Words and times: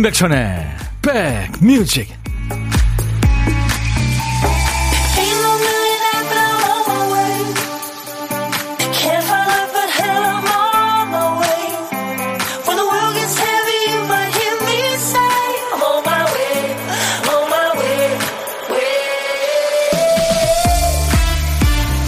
임백천의 0.00 0.66
백뮤직 1.02 2.08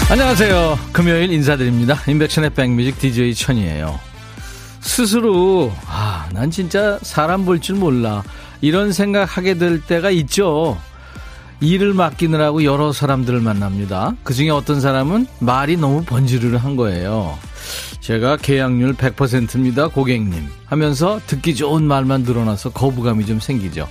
안녕하세요. 0.09 0.79
금요일 0.93 1.31
인사드립니다. 1.31 2.01
임백천의 2.07 2.51
백뮤직 2.55 2.99
DJ 2.99 3.35
천이에요. 3.35 4.01
스스로 4.81 5.73
아, 5.87 5.92
난 6.43 6.51
진짜 6.51 6.99
사람 7.03 7.45
볼 7.45 7.61
줄 7.61 7.77
몰라. 7.77 8.25
이런 8.61 8.91
생각하게 8.91 9.59
될 9.59 9.81
때가 9.81 10.11
있죠. 10.11 10.77
일을 11.61 11.95
맡기느라고 11.95 12.65
여러 12.65 12.91
사람들을 12.91 13.39
만납니다. 13.39 14.17
그 14.25 14.35
중에 14.35 14.51
어떤 14.51 14.81
사람은 14.81 15.29
말이 15.39 15.77
너무 15.77 16.03
번지르르한 16.03 16.75
거예요. 16.75 17.39
제가 18.01 18.39
계약률 18.39 18.95
100%입니다, 18.95 19.87
고객님. 19.87 20.49
하면서 20.67 21.21
듣기 21.29 21.55
좋은 21.55 21.85
말만 21.85 22.23
늘어나서 22.23 22.71
거부감이 22.71 23.25
좀 23.25 23.39
생기죠. 23.39 23.87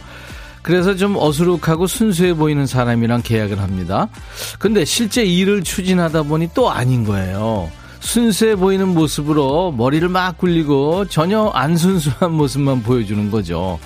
그래서 0.61 0.97
좀 0.97 1.15
어수룩하고 1.15 1.87
순수해 1.87 2.33
보이는 2.33 2.65
사람이랑 2.67 3.21
계약을 3.21 3.61
합니다. 3.61 4.09
근데 4.59 4.83
실제 4.83 5.23
일을 5.23 5.63
추진하다 5.63 6.23
보니 6.23 6.49
또 6.53 6.69
아닌 6.69 7.05
거예요. 7.05 7.71
순수해 8.01 8.55
보이는 8.57 8.87
모습으로 8.89 9.71
머리를 9.71 10.07
막 10.09 10.37
굴리고 10.37 11.05
전혀 11.05 11.45
안 11.53 11.77
순수한 11.77 12.33
모습만 12.33 12.83
보여주는 12.83 13.31
거죠. 13.31 13.79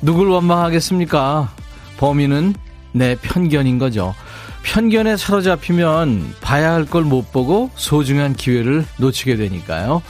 누굴 0.00 0.28
원망하겠습니까? 0.28 1.50
범인은 1.96 2.54
내 2.92 3.16
편견인 3.16 3.78
거죠. 3.78 4.14
편견에 4.62 5.16
사로잡히면 5.16 6.36
봐야 6.40 6.72
할 6.72 6.84
걸 6.86 7.04
못 7.04 7.32
보고 7.32 7.70
소중한 7.74 8.34
기회를 8.34 8.84
놓치게 8.98 9.36
되니까요. 9.36 10.02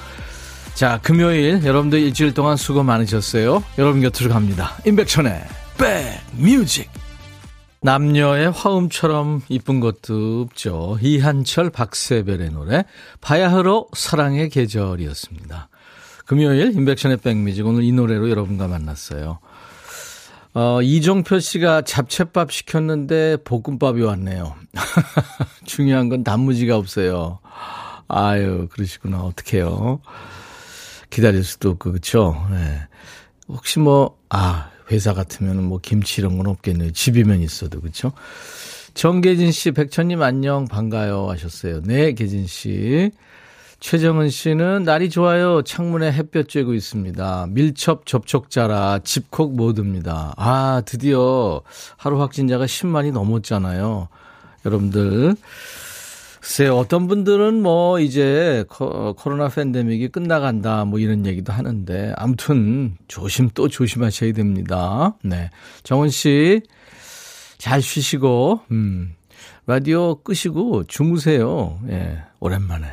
자, 0.74 0.98
금요일 1.02 1.64
여러분들 1.64 2.00
일주일 2.00 2.34
동안 2.34 2.56
수고 2.56 2.82
많으셨어요. 2.82 3.62
여러분 3.78 4.02
곁으로 4.02 4.30
갑니다. 4.30 4.74
임백천의 4.84 5.42
백뮤직 5.78 6.90
남녀의 7.82 8.50
화음처럼 8.52 9.42
이쁜 9.48 9.80
것도 9.80 10.42
없죠. 10.42 10.98
이한철 11.00 11.70
박세별의 11.70 12.50
노래 12.50 12.84
바야흐로 13.20 13.88
사랑의 13.92 14.48
계절이었습니다. 14.50 15.68
금요일 16.24 16.72
인백션의 16.76 17.18
백뮤직 17.18 17.66
오늘 17.66 17.82
이 17.82 17.92
노래로 17.92 18.30
여러분과 18.30 18.68
만났어요. 18.68 19.40
어, 20.54 20.82
이종표 20.82 21.40
씨가 21.40 21.82
잡채밥 21.82 22.52
시켰는데 22.52 23.38
볶음밥이 23.44 24.02
왔네요. 24.02 24.54
중요한 25.64 26.08
건 26.08 26.22
단무지가 26.22 26.76
없어요. 26.76 27.40
아유, 28.06 28.68
그러시구나. 28.70 29.22
어떡해요. 29.22 30.00
기다릴 31.08 31.42
수도 31.44 31.70
없고, 31.70 31.92
그쵸? 31.92 32.46
네. 32.50 32.86
혹시 33.48 33.78
뭐, 33.78 34.18
아, 34.28 34.68
회사 34.90 35.14
같으면 35.14 35.62
뭐 35.62 35.78
김치 35.80 36.20
이런 36.20 36.36
건 36.36 36.46
없겠네요. 36.48 36.92
집이면 36.92 37.40
있어도 37.40 37.80
그렇죠. 37.80 38.12
정계진 38.94 39.52
씨, 39.52 39.70
백천님 39.70 40.22
안녕 40.22 40.66
반가요 40.66 41.30
하셨어요. 41.30 41.80
네, 41.82 42.12
계진 42.12 42.46
씨. 42.46 43.10
최정은 43.80 44.30
씨는 44.30 44.84
날이 44.84 45.10
좋아요. 45.10 45.62
창문에 45.62 46.12
햇볕 46.12 46.46
쬐고 46.46 46.76
있습니다. 46.76 47.46
밀접 47.48 48.06
접촉자라 48.06 49.00
집콕 49.02 49.56
모드입니다. 49.56 50.34
아, 50.36 50.82
드디어 50.86 51.62
하루 51.96 52.20
확진자가 52.20 52.66
10만이 52.66 53.10
넘었잖아요. 53.12 54.08
여러분들 54.64 55.34
글쎄 56.42 56.66
어떤 56.66 57.06
분들은 57.06 57.62
뭐 57.62 58.00
이제 58.00 58.64
코 58.68 59.14
로나 59.24 59.48
팬데믹이 59.48 60.08
끝나간다 60.08 60.84
뭐 60.84 60.98
이런 60.98 61.24
얘기도 61.24 61.52
하는데 61.52 62.12
아무튼 62.16 62.96
조심 63.06 63.48
또 63.54 63.68
조심하셔야 63.68 64.32
됩니다. 64.32 65.16
네. 65.22 65.50
정원 65.84 66.10
씨 66.10 66.60
잘 67.62 67.80
쉬시고 67.80 68.58
음. 68.72 69.14
라디오 69.68 70.16
끄시고 70.16 70.82
주무세요. 70.88 71.78
예. 71.90 72.18
오랜만에. 72.40 72.88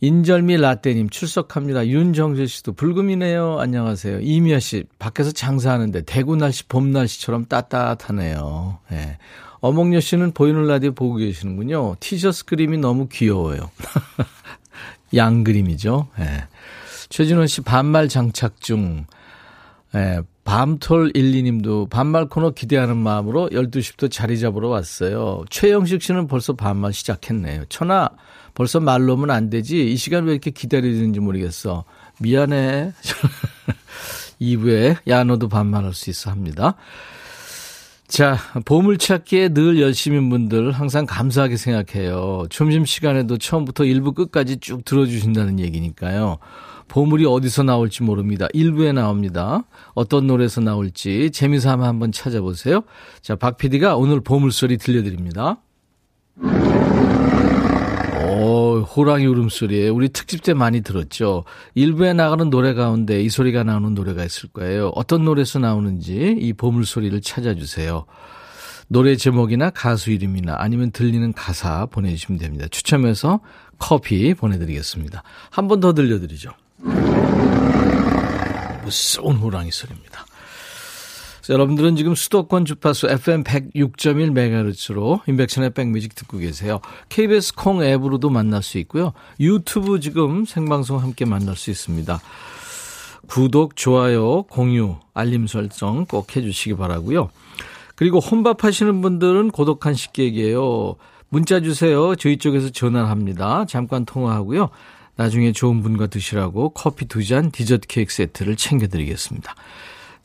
인절미 0.00 0.58
라떼님 0.58 1.10
출석합니다. 1.10 1.88
윤정재 1.88 2.46
씨도 2.46 2.74
불금이네요. 2.74 3.58
안녕하세요. 3.58 4.20
이미아 4.20 4.60
씨 4.60 4.84
밖에서 5.00 5.32
장사하는데 5.32 6.02
대구 6.02 6.36
날씨 6.36 6.64
봄 6.68 6.92
날씨처럼 6.92 7.46
따뜻하네요. 7.46 8.78
예. 8.92 9.18
어몽여 9.60 10.00
씨는 10.00 10.32
보이는 10.32 10.66
라디오 10.66 10.92
보고 10.92 11.16
계시는군요. 11.16 11.96
티셔츠 12.00 12.44
그림이 12.44 12.78
너무 12.78 13.08
귀여워요. 13.08 13.70
양 15.14 15.44
그림이죠. 15.44 16.08
예. 16.20 16.48
최진원 17.08 17.46
씨 17.46 17.60
반말 17.60 18.08
장착 18.08 18.60
중. 18.60 19.06
예, 19.94 20.20
밤톨 20.44 21.12
12님도 21.12 21.88
반말 21.88 22.28
코너 22.28 22.50
기대하는 22.50 22.96
마음으로 22.96 23.48
12시부터 23.50 24.10
자리 24.10 24.38
잡으러 24.38 24.68
왔어요. 24.68 25.44
최영식 25.48 26.02
씨는 26.02 26.26
벌써 26.26 26.54
반말 26.54 26.92
시작했네요. 26.92 27.64
천아, 27.68 28.10
벌써 28.54 28.80
말로 28.80 29.16
하면 29.16 29.30
안 29.30 29.48
되지. 29.48 29.90
이 29.90 29.96
시간 29.96 30.24
왜 30.24 30.32
이렇게 30.32 30.50
기다리는지 30.50 31.20
모르겠어. 31.20 31.84
미안해. 32.20 32.92
2부에 34.40 34.98
야 35.08 35.24
너도 35.24 35.48
반말할 35.48 35.94
수 35.94 36.10
있어 36.10 36.30
합니다. 36.30 36.74
자, 38.08 38.36
보물찾기에 38.64 39.48
늘 39.50 39.80
열심인 39.80 40.30
분들 40.30 40.72
항상 40.72 41.06
감사하게 41.06 41.56
생각해요. 41.56 42.44
점심시간에도 42.50 43.36
처음부터 43.36 43.84
일부 43.84 44.12
끝까지 44.12 44.58
쭉 44.58 44.84
들어주신다는 44.84 45.58
얘기니까요. 45.60 46.38
보물이 46.88 47.26
어디서 47.26 47.64
나올지 47.64 48.04
모릅니다. 48.04 48.46
일부에 48.52 48.92
나옵니다. 48.92 49.64
어떤 49.94 50.28
노래에서 50.28 50.60
나올지 50.60 51.30
재미삼아 51.32 51.86
한번 51.86 52.12
찾아보세요. 52.12 52.82
자, 53.22 53.34
박 53.34 53.56
PD가 53.56 53.96
오늘 53.96 54.20
보물소리 54.20 54.78
들려드립니다. 54.78 55.58
오, 58.36 58.80
호랑이 58.80 59.24
울음소리에 59.26 59.88
우리 59.88 60.08
특집 60.10 60.42
때 60.42 60.52
많이 60.52 60.82
들었죠. 60.82 61.44
일부에 61.74 62.12
나가는 62.12 62.50
노래 62.50 62.74
가운데 62.74 63.22
이 63.22 63.28
소리가 63.30 63.64
나오는 63.64 63.94
노래가 63.94 64.24
있을 64.24 64.50
거예요. 64.50 64.88
어떤 64.94 65.24
노래에서 65.24 65.58
나오는지 65.58 66.36
이 66.38 66.52
보물소리를 66.52 67.18
찾아주세요. 67.22 68.04
노래 68.88 69.16
제목이나 69.16 69.70
가수 69.70 70.10
이름이나 70.10 70.56
아니면 70.58 70.90
들리는 70.92 71.32
가사 71.32 71.86
보내주시면 71.86 72.38
됩니다. 72.38 72.66
추첨해서 72.70 73.40
커피 73.78 74.34
보내드리겠습니다. 74.34 75.22
한 75.50 75.66
번 75.68 75.80
더 75.80 75.92
들려드리죠. 75.94 76.50
무서운 78.84 79.36
호랑이 79.36 79.70
소리입니다. 79.72 80.24
여러분들은 81.52 81.96
지금 81.96 82.14
수도권 82.14 82.64
주파수 82.64 83.06
FM 83.08 83.44
106.1MHz로 83.44 85.20
인백션의 85.28 85.70
백뮤직 85.70 86.14
듣고 86.14 86.38
계세요. 86.38 86.80
KBS 87.08 87.54
콩 87.54 87.82
앱으로도 87.82 88.30
만날 88.30 88.62
수 88.62 88.78
있고요. 88.78 89.12
유튜브 89.38 90.00
지금 90.00 90.44
생방송 90.44 91.00
함께 91.00 91.24
만날 91.24 91.56
수 91.56 91.70
있습니다. 91.70 92.20
구독, 93.28 93.76
좋아요, 93.76 94.42
공유, 94.44 94.96
알림 95.14 95.46
설정 95.46 96.06
꼭 96.06 96.36
해주시기 96.36 96.76
바라고요. 96.76 97.30
그리고 97.94 98.18
혼밥 98.18 98.64
하시는 98.64 99.00
분들은 99.00 99.50
고독한 99.50 99.94
식객이에요. 99.94 100.96
문자 101.28 101.60
주세요. 101.60 102.14
저희 102.14 102.36
쪽에서 102.36 102.70
전화합니다. 102.70 103.66
잠깐 103.66 104.04
통화하고요. 104.04 104.70
나중에 105.16 105.52
좋은 105.52 105.82
분과 105.82 106.08
드시라고 106.08 106.70
커피 106.70 107.06
두 107.06 107.24
잔, 107.24 107.50
디저트 107.50 107.88
케이크 107.88 108.12
세트를 108.12 108.56
챙겨드리겠습니다. 108.56 109.54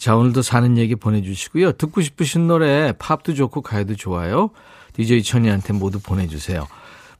자, 0.01 0.15
오늘도 0.15 0.41
사는 0.41 0.79
얘기 0.79 0.95
보내주시고요. 0.95 1.73
듣고 1.73 2.01
싶으신 2.01 2.47
노래, 2.47 2.91
팝도 2.97 3.35
좋고 3.35 3.61
가요도 3.61 3.95
좋아요. 3.95 4.49
DJ 4.93 5.21
천이한테 5.21 5.73
모두 5.73 5.99
보내주세요. 5.99 6.65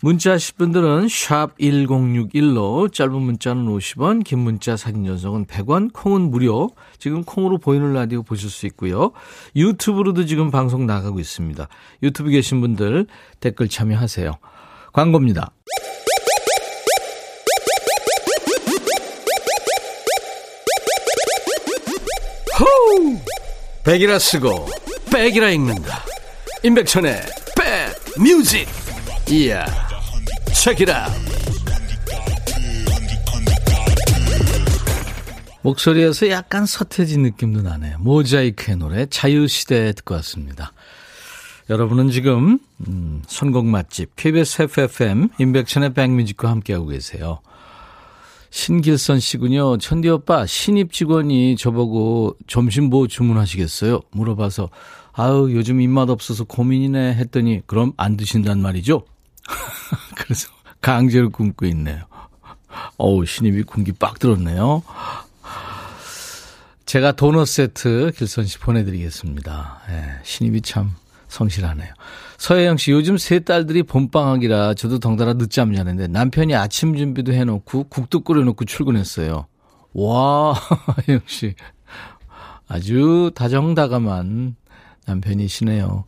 문자 0.02 0.32
하실 0.32 0.56
분들은 0.56 1.08
샵 1.08 1.56
1061로 1.60 2.92
짧은 2.92 3.14
문자는 3.14 3.68
50원, 3.68 4.24
긴 4.24 4.40
문자 4.40 4.76
사진 4.76 5.06
전송은 5.06 5.46
100원, 5.46 5.94
콩은 5.94 6.32
무료. 6.32 6.72
지금 6.98 7.24
콩으로 7.24 7.60
보이는 7.60 7.94
라디오 7.94 8.24
보실 8.24 8.50
수 8.50 8.66
있고요. 8.66 9.12
유튜브로도 9.56 10.26
지금 10.26 10.50
방송 10.50 10.88
나가고 10.88 11.20
있습니다. 11.20 11.68
유튜브 12.02 12.32
계신 12.32 12.62
분들 12.62 13.06
댓글 13.40 13.70
참여하세요. 13.70 14.32
광고입니다. 14.92 15.52
백이라 23.84 24.20
쓰고 24.20 24.68
백이라 25.12 25.50
읽는다. 25.50 26.04
임백천의 26.64 27.22
백 27.58 28.22
뮤직. 28.22 28.68
이야. 29.30 29.66
체키라. 30.54 31.10
목소리에서 35.64 36.30
약간 36.30 36.66
서태진 36.66 37.24
느낌도 37.24 37.62
나네요. 37.62 37.98
모자이크의 38.00 38.78
노래 38.78 39.06
자유시대 39.08 39.94
듣고 39.94 40.16
왔습니다. 40.16 40.74
여러분은 41.70 42.12
지금 42.12 42.60
음, 42.88 43.22
선곡 43.28 43.66
맛집 43.66 44.16
KBS 44.16 44.64
FFM 44.64 45.30
인백천의 45.40 45.94
백뮤직과 45.94 46.50
함께하고 46.50 46.88
계세요. 46.88 47.40
신길선 48.52 49.20
씨군요. 49.22 49.78
천디 49.78 50.10
오빠 50.10 50.46
신입 50.46 50.92
직원이 50.92 51.56
저보고 51.56 52.36
점심 52.48 52.86
뭐 52.90 53.08
주문하시겠어요? 53.08 54.02
물어봐서 54.12 54.70
아유 55.14 55.50
요즘 55.54 55.82
입맛 55.82 56.10
없어서 56.10 56.44
고민이네 56.44 57.16
했더니 57.16 57.62
그럼 57.66 57.94
안 57.98 58.18
드신단 58.18 58.62
말이죠? 58.62 59.06
그래서 60.16 60.50
강제로 60.82 61.30
굶고 61.30 61.66
있네요. 61.68 62.04
어우 62.98 63.26
신입이 63.26 63.64
군기 63.64 63.94
빡 63.94 64.20
들었네요. 64.20 64.84
제가 66.86 67.14
도넛 67.14 67.48
세트 67.48 68.12
길선 68.18 68.46
씨 68.46 68.60
보내드리겠습니다. 68.60 69.82
예, 69.90 70.20
신입이 70.24 70.62
참 70.62 70.92
성실하네요. 71.32 71.94
서혜영 72.38 72.78
씨, 72.78 72.92
요즘 72.92 73.18
세 73.18 73.40
딸들이 73.40 73.84
봄방학이라 73.84 74.74
저도 74.74 75.00
덩달아 75.00 75.34
늦잠 75.36 75.74
자는데 75.74 76.08
남편이 76.08 76.54
아침 76.56 76.96
준비도 76.96 77.34
해놓고 77.34 77.86
국도 77.86 78.22
끓여놓고 78.22 78.66
출근했어요. 78.66 79.48
와, 79.94 80.54
혜영 81.08 81.22
씨. 81.26 81.56
아주 82.68 83.32
다정다감한 83.34 84.56
남편이시네요. 85.06 86.06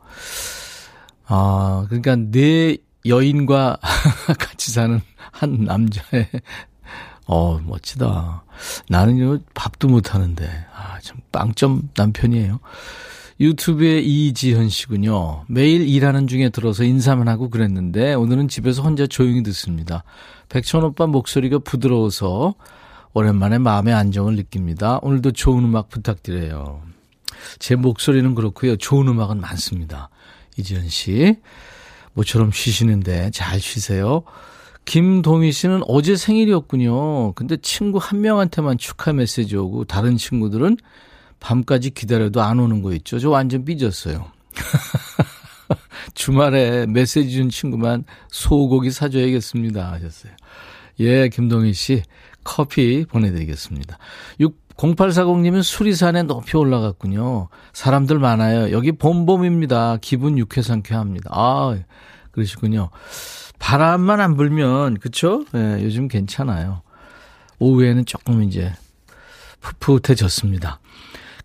아, 1.26 1.86
그러니까 1.88 2.16
내 2.18 2.78
여인과 3.06 3.78
같이 4.40 4.72
사는 4.72 5.02
한 5.32 5.64
남자의 5.64 6.30
어, 7.28 7.60
멋지다. 7.60 8.44
나는 8.90 9.20
요 9.20 9.40
밥도 9.54 9.88
못 9.88 10.14
하는데. 10.14 10.66
아, 10.74 11.00
참 11.02 11.18
빵점 11.32 11.90
남편이에요. 11.96 12.60
유튜브에 13.40 14.00
이지현 14.00 14.70
씨군요. 14.70 15.46
매일 15.48 15.88
일하는 15.88 16.28
중에 16.28 16.50
들어서 16.50 16.84
인사만 16.84 17.28
하고 17.28 17.50
그랬는데 17.50 18.14
오늘은 18.14 18.48
집에서 18.48 18.82
혼자 18.82 19.08
조용히 19.08 19.44
듣습니다. 19.44 20.04
백천 20.50 20.84
오빠 20.84 21.08
목소리가 21.08 21.60
부드러워서 21.60 22.56
오랜만에 23.14 23.58
마음의 23.58 23.94
안정을 23.94 24.36
느낍니다. 24.36 25.00
오늘도 25.02 25.32
좋은 25.32 25.64
음악 25.64 25.90
부탁드려요. 25.90 26.82
제 27.60 27.76
목소리는 27.76 28.36
그렇고요. 28.36 28.76
좋은 28.76 29.08
음악은 29.08 29.40
많습니다. 29.40 30.10
이지현 30.58 30.90
씨. 30.90 31.38
모처럼 32.14 32.52
쉬시는데 32.52 33.32
잘 33.32 33.60
쉬세요. 33.60 34.24
김동희 34.86 35.52
씨는 35.52 35.82
어제 35.88 36.16
생일이었군요. 36.16 37.34
근데 37.34 37.58
친구 37.58 37.98
한 37.98 38.22
명한테만 38.22 38.78
축하 38.78 39.14
메시지 39.14 39.56
오고 39.56 39.86
다른 39.86 40.18
친구들은 40.18 40.78
밤까지 41.44 41.90
기다려도 41.90 42.42
안 42.42 42.60
오는 42.60 42.82
거 42.82 42.94
있죠. 42.94 43.20
저 43.20 43.30
완전 43.30 43.66
삐졌어요. 43.66 44.26
주말에 46.16 46.86
메시지 46.88 47.32
준 47.36 47.50
친구만 47.50 48.06
소고기 48.30 48.92
사줘야겠습니다. 48.92 49.92
하셨어요. 49.92 50.32
예, 51.02 51.28
김동희 51.28 51.74
씨 51.74 52.04
커피 52.46 53.06
보내드리겠습니다. 53.06 53.98
0840님은 54.78 55.64
수리산에 55.64 56.24
높이 56.24 56.56
올라갔군요. 56.56 57.50
사람들 57.74 58.20
많아요. 58.20 58.72
여기 58.72 58.94
봄봄입니다. 58.94 59.98
기분 60.02 60.38
유쾌 60.38 60.62
상쾌 60.62 60.96
합니다. 60.96 61.30
아, 61.34 61.78
그러시군요. 62.32 62.90
바람만 63.60 64.22
안 64.22 64.36
불면 64.38 64.98
그쵸? 64.98 65.44
예, 65.56 65.84
요즘 65.84 66.08
괜찮아요. 66.08 66.82
오후에는 67.60 68.06
조금 68.06 68.44
이제 68.44 68.74
풋풋해졌습니다. 69.60 70.80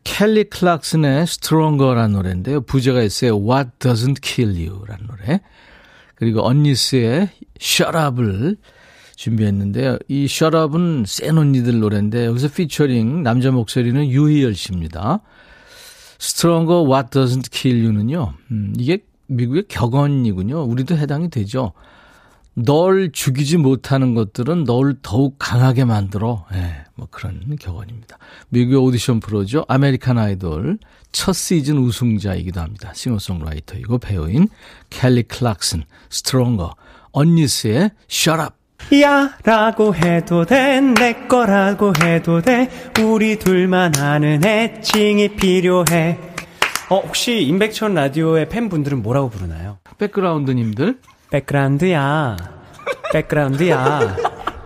켈리 0.09 0.45
클락슨의 0.45 1.23
Stronger라는 1.25 2.13
노래인데요. 2.13 2.63
부제가 2.63 3.03
있어요. 3.03 3.37
What 3.37 3.71
Doesn't 3.79 4.21
Kill 4.23 4.57
You라는 4.57 5.07
노래. 5.07 5.41
그리고 6.15 6.45
언니스의 6.45 7.29
Shut 7.61 7.97
Up을 7.97 8.57
준비했는데요. 9.17 9.99
이 10.09 10.25
Shut 10.25 10.57
Up은 10.57 11.05
센 11.07 11.37
언니들 11.37 11.79
노래인데 11.79 12.25
여기서 12.25 12.49
피처링 12.49 13.23
남자 13.23 13.51
목소리는 13.51 14.09
유희열 14.09 14.55
씨입니다. 14.55 15.21
Stronger 16.19 16.91
What 16.91 17.11
Doesn't 17.11 17.51
Kill 17.53 17.85
You는요. 17.85 18.33
음, 18.51 18.73
이게 18.79 19.05
미국의 19.27 19.65
격언이군요. 19.69 20.63
우리도 20.65 20.97
해당이 20.97 21.29
되죠. 21.29 21.75
널 22.65 23.11
죽이지 23.13 23.57
못하는 23.59 24.15
것들은 24.15 24.65
널 24.65 24.97
더욱 25.03 25.37
강하게 25.39 25.85
만들어. 25.85 26.45
예, 26.53 26.57
네, 26.57 26.85
뭐 26.95 27.07
그런 27.11 27.57
격언입니다. 27.61 28.19
미국의 28.49 28.79
오디션 28.79 29.21
프로죠. 29.21 29.65
American 29.69 30.19
Idol 30.19 30.79
첫 31.13 31.33
시즌 31.35 31.79
우승자이기도 31.79 32.61
합니다. 32.61 32.93
싱어송라이터이고 32.95 33.99
배우인 33.99 34.49
켈리 34.91 35.23
클락슨, 35.23 35.85
스트롱거, 36.11 36.75
언니스의 37.13 37.91
Shut 38.11 38.41
Up. 38.43 39.01
야 39.03 39.37
라고 39.45 39.95
해도 39.95 40.45
돼 40.45 40.81
내 40.81 41.27
거라고 41.27 41.93
해도 42.03 42.41
돼 42.41 42.69
우리 43.03 43.37
둘만 43.39 43.97
아는 43.97 44.45
애칭이 44.45 45.35
필요해 45.37 46.19
어 46.89 47.01
혹시 47.01 47.41
임백천 47.43 47.95
라디오의 47.95 48.49
팬분들은 48.49 49.03
뭐라고 49.03 49.31
부르나요? 49.31 49.79
백그라운드님들 49.99 51.01
백그라운드야. 51.31 52.37
백그라운드야. 53.13 54.17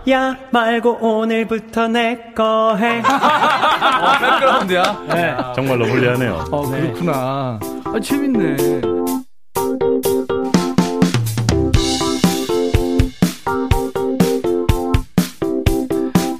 야 0.09 0.35
말고 0.51 0.97
오늘부터 1.01 1.87
내 1.87 2.33
거 2.35 2.75
해. 2.77 2.99
어, 3.03 4.19
백그라운드야. 4.19 5.03
네. 5.09 5.35
정말로 5.55 5.85
불리하네요. 5.85 6.45
어, 6.51 6.69
그렇구나. 6.69 7.59
아, 7.85 7.99
재밌네. 8.01 8.81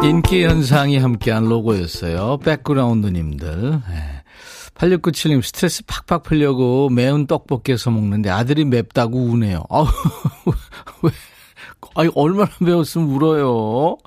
인기 0.04 0.44
현상이 0.44 0.98
함께한 0.98 1.46
로고였어요. 1.46 2.38
백그라운드님들. 2.44 3.82
네. 3.90 4.23
8697님 4.76 5.42
스트레스 5.42 5.84
팍팍 5.86 6.24
풀려고 6.24 6.90
매운 6.90 7.28
떡볶이에서 7.28 7.92
먹는데 7.92 8.30
아들이 8.30 8.66
맵다고 8.66 9.18
우네요. 9.18 9.64
아우, 9.70 9.86
왜, 11.04 11.12
아유, 11.96 12.12
얼마나 12.16 12.50
매웠으면 12.60 13.08
울어요. 13.10 13.98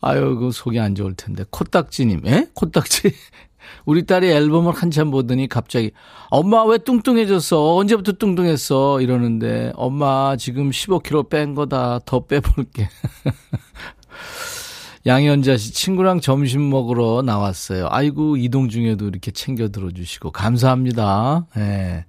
아유, 0.00 0.36
그 0.38 0.50
속이 0.50 0.80
안 0.80 0.94
좋을 0.94 1.14
텐데. 1.14 1.44
코딱지님, 1.50 2.26
에? 2.26 2.48
코딱지? 2.54 3.12
우리 3.84 4.04
딸이 4.04 4.28
앨범을 4.28 4.72
한참 4.72 5.10
보더니 5.10 5.48
갑자기, 5.48 5.92
엄마 6.28 6.64
왜 6.64 6.78
뚱뚱해졌어? 6.78 7.76
언제부터 7.76 8.12
뚱뚱했어? 8.12 9.00
이러는데, 9.00 9.72
엄마 9.76 10.36
지금 10.36 10.70
15kg 10.70 11.28
뺀 11.28 11.54
거다. 11.54 12.00
더 12.04 12.24
빼볼게. 12.26 12.88
양현자 15.06 15.56
씨 15.56 15.72
친구랑 15.72 16.20
점심 16.20 16.68
먹으러 16.68 17.22
나왔어요. 17.22 17.88
아이고 17.90 18.36
이동 18.36 18.68
중에도 18.68 19.08
이렇게 19.08 19.30
챙겨 19.30 19.68
들어주시고 19.68 20.30
감사합니다. 20.30 21.46
예. 21.56 21.60
네. 21.60 22.04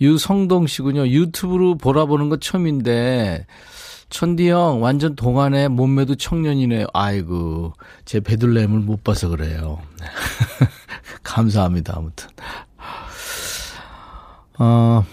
유성동 0.00 0.66
씨군요. 0.66 1.08
유튜브로 1.08 1.76
보라보는 1.76 2.28
거 2.28 2.36
처음인데 2.36 3.46
천디 4.10 4.50
형 4.50 4.82
완전 4.82 5.16
동안에 5.16 5.68
몸매도 5.68 6.16
청년이네요. 6.16 6.86
아이고 6.92 7.72
제 8.04 8.20
베들렘을 8.20 8.78
못 8.80 9.02
봐서 9.02 9.28
그래요. 9.28 9.78
감사합니다. 11.24 11.94
아무튼. 11.96 12.28
어, 14.58 15.04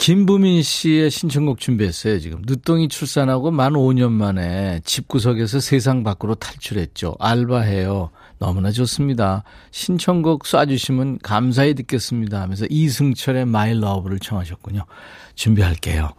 김부민 0.00 0.62
씨의 0.62 1.10
신청곡 1.10 1.60
준비했어요, 1.60 2.20
지금. 2.20 2.40
늦둥이 2.46 2.88
출산하고 2.88 3.50
만 3.50 3.74
5년 3.74 4.10
만에 4.10 4.80
집구석에서 4.82 5.60
세상 5.60 6.02
밖으로 6.04 6.34
탈출했죠. 6.36 7.16
알바해요. 7.20 8.08
너무나 8.38 8.70
좋습니다. 8.70 9.44
신청곡 9.72 10.44
쏴주시면 10.44 11.18
감사히 11.22 11.74
듣겠습니다 11.74 12.40
하면서 12.40 12.64
이승철의 12.70 13.42
My 13.42 13.72
Love를 13.72 14.20
청하셨군요. 14.20 14.86
준비할게요. 15.34 16.14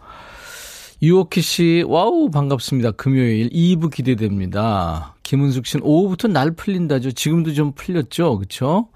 유오키 1.02 1.40
씨, 1.40 1.84
와우, 1.84 2.30
반갑습니다. 2.30 2.92
금요일 2.92 3.48
2부 3.50 3.92
기대됩니다. 3.92 5.16
김은숙 5.24 5.66
씨는 5.66 5.84
오후부터 5.84 6.28
날 6.28 6.52
풀린다죠. 6.52 7.10
지금도 7.10 7.52
좀 7.52 7.72
풀렸죠? 7.72 8.38
그쵸? 8.38 8.86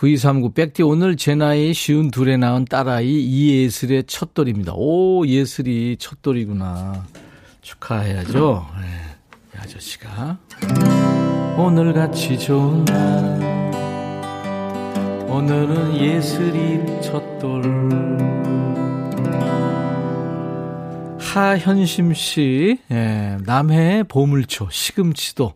9239 0.00 0.54
백디 0.54 0.82
오늘 0.82 1.14
제 1.14 1.34
나이 1.34 1.74
쉬운 1.74 2.10
둘에 2.10 2.38
낳은 2.38 2.64
딸아이 2.64 3.06
이예슬의 3.06 4.04
첫돌입니다. 4.04 4.72
오 4.74 5.26
예슬이 5.26 5.98
첫돌이구나. 5.98 7.04
축하해야죠. 7.60 8.66
네, 8.80 8.86
이 9.54 9.58
아저씨가 9.58 10.38
오늘같이 11.58 12.38
좋은 12.38 12.86
날 12.86 13.40
오늘은 15.28 15.98
예슬이 15.98 17.02
첫돌 17.02 17.62
하현심 21.20 22.14
씨 22.14 22.78
예, 22.90 23.36
남해의 23.44 24.04
보물초 24.04 24.68
시금치도 24.70 25.52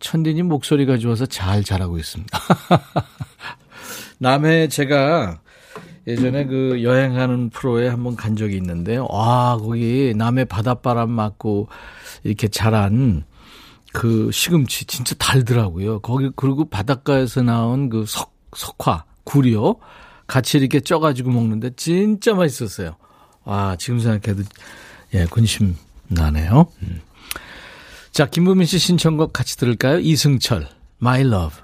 천디님 0.00 0.46
목소리가 0.48 0.96
좋아서 0.96 1.26
잘 1.26 1.62
자라고 1.62 1.98
있습니다. 1.98 2.38
남해 4.18 4.68
제가 4.68 5.40
예전에 6.06 6.44
그 6.46 6.82
여행하는 6.82 7.50
프로에 7.50 7.88
한번 7.88 8.16
간 8.16 8.36
적이 8.36 8.56
있는데요. 8.56 9.06
와, 9.10 9.56
거기 9.58 10.12
남해 10.16 10.44
바닷바람 10.44 11.10
맞고 11.10 11.68
이렇게 12.24 12.48
자란 12.48 13.24
그 13.92 14.30
시금치 14.32 14.86
진짜 14.86 15.14
달더라고요. 15.14 16.00
거기 16.00 16.30
그리고 16.36 16.64
바닷가에서 16.66 17.42
나온 17.42 17.88
그 17.88 18.04
석, 18.06 18.34
석화, 18.54 19.04
굴이요. 19.24 19.76
같이 20.26 20.58
이렇게 20.58 20.80
쪄가지고 20.80 21.30
먹는데 21.30 21.70
진짜 21.76 22.34
맛있었어요. 22.34 22.96
아, 23.44 23.76
지금 23.78 24.00
생각해도 24.00 24.42
예, 25.14 25.26
군심 25.26 25.76
나네요. 26.08 26.66
음. 26.82 27.00
자, 28.10 28.26
김부민 28.26 28.66
씨 28.66 28.78
신청곡 28.78 29.32
같이 29.32 29.56
들을까요? 29.56 29.98
이승철, 29.98 30.68
My 31.00 31.20
Love. 31.22 31.63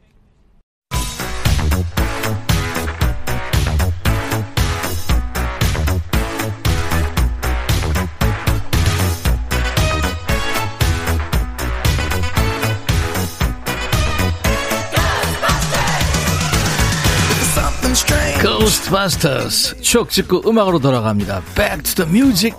Ghostbusters 18.91 19.81
추억 19.81 20.09
찍고 20.09 20.49
음악으로 20.49 20.79
돌아갑니다. 20.79 21.41
Back 21.55 21.83
to 21.83 22.05
the 22.05 22.09
music. 22.11 22.57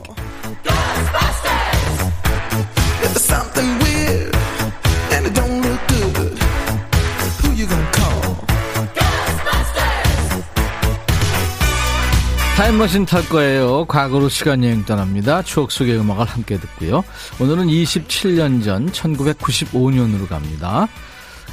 타임머신 12.56 13.06
탈 13.06 13.28
거예요. 13.28 13.84
과거로 13.86 14.28
시간 14.28 14.64
여행 14.64 14.84
떠납니다. 14.84 15.42
추억 15.42 15.70
속의 15.70 15.98
음악을 15.98 16.24
함께 16.24 16.58
듣고요. 16.58 17.04
오늘은 17.40 17.66
27년 17.66 18.64
전 18.64 18.90
1995년으로 18.90 20.28
갑니다. 20.28 20.88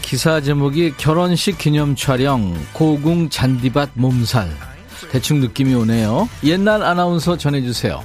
기사 0.01 0.41
제목이 0.41 0.93
결혼식 0.97 1.57
기념 1.57 1.95
촬영 1.95 2.55
고궁 2.73 3.29
잔디밭 3.29 3.91
몸살 3.93 4.49
대충 5.11 5.39
느낌이 5.39 5.73
오네요. 5.75 6.27
옛날 6.43 6.83
아나운서 6.83 7.37
전해주세요. 7.37 8.03